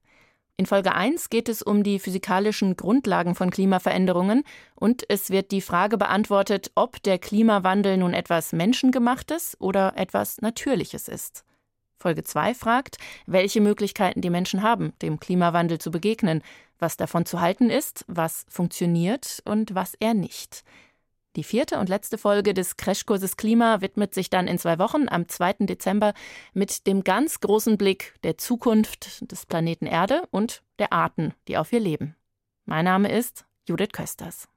In 0.58 0.66
Folge 0.66 0.94
1 0.94 1.30
geht 1.30 1.48
es 1.48 1.62
um 1.62 1.82
die 1.82 1.98
physikalischen 1.98 2.76
Grundlagen 2.76 3.34
von 3.34 3.48
Klimaveränderungen 3.48 4.42
und 4.74 5.02
es 5.08 5.30
wird 5.30 5.50
die 5.50 5.62
Frage 5.62 5.96
beantwortet, 5.96 6.72
ob 6.74 7.02
der 7.04 7.18
Klimawandel 7.18 7.96
nun 7.96 8.12
etwas 8.12 8.52
Menschengemachtes 8.52 9.56
oder 9.60 9.94
etwas 9.96 10.42
Natürliches 10.42 11.08
ist. 11.08 11.45
Folge 11.98 12.24
2 12.24 12.54
fragt, 12.54 12.98
welche 13.26 13.60
Möglichkeiten 13.60 14.20
die 14.20 14.30
Menschen 14.30 14.62
haben, 14.62 14.92
dem 15.02 15.20
Klimawandel 15.20 15.78
zu 15.78 15.90
begegnen, 15.90 16.42
was 16.78 16.96
davon 16.96 17.26
zu 17.26 17.40
halten 17.40 17.70
ist, 17.70 18.04
was 18.06 18.44
funktioniert 18.48 19.42
und 19.44 19.74
was 19.74 19.94
eher 19.94 20.14
nicht. 20.14 20.62
Die 21.36 21.44
vierte 21.44 21.78
und 21.78 21.90
letzte 21.90 22.16
Folge 22.16 22.54
des 22.54 22.78
Crashkurses 22.78 23.36
Klima 23.36 23.82
widmet 23.82 24.14
sich 24.14 24.30
dann 24.30 24.48
in 24.48 24.58
zwei 24.58 24.78
Wochen 24.78 25.06
am 25.08 25.28
2. 25.28 25.66
Dezember 25.66 26.14
mit 26.54 26.86
dem 26.86 27.04
ganz 27.04 27.40
großen 27.40 27.76
Blick 27.76 28.14
der 28.24 28.38
Zukunft 28.38 29.30
des 29.30 29.44
Planeten 29.44 29.86
Erde 29.86 30.22
und 30.30 30.62
der 30.78 30.94
Arten, 30.94 31.34
die 31.46 31.58
auf 31.58 31.72
ihr 31.74 31.80
leben. 31.80 32.16
Mein 32.64 32.86
Name 32.86 33.12
ist 33.12 33.44
Judith 33.68 33.92
Kösters. 33.92 34.48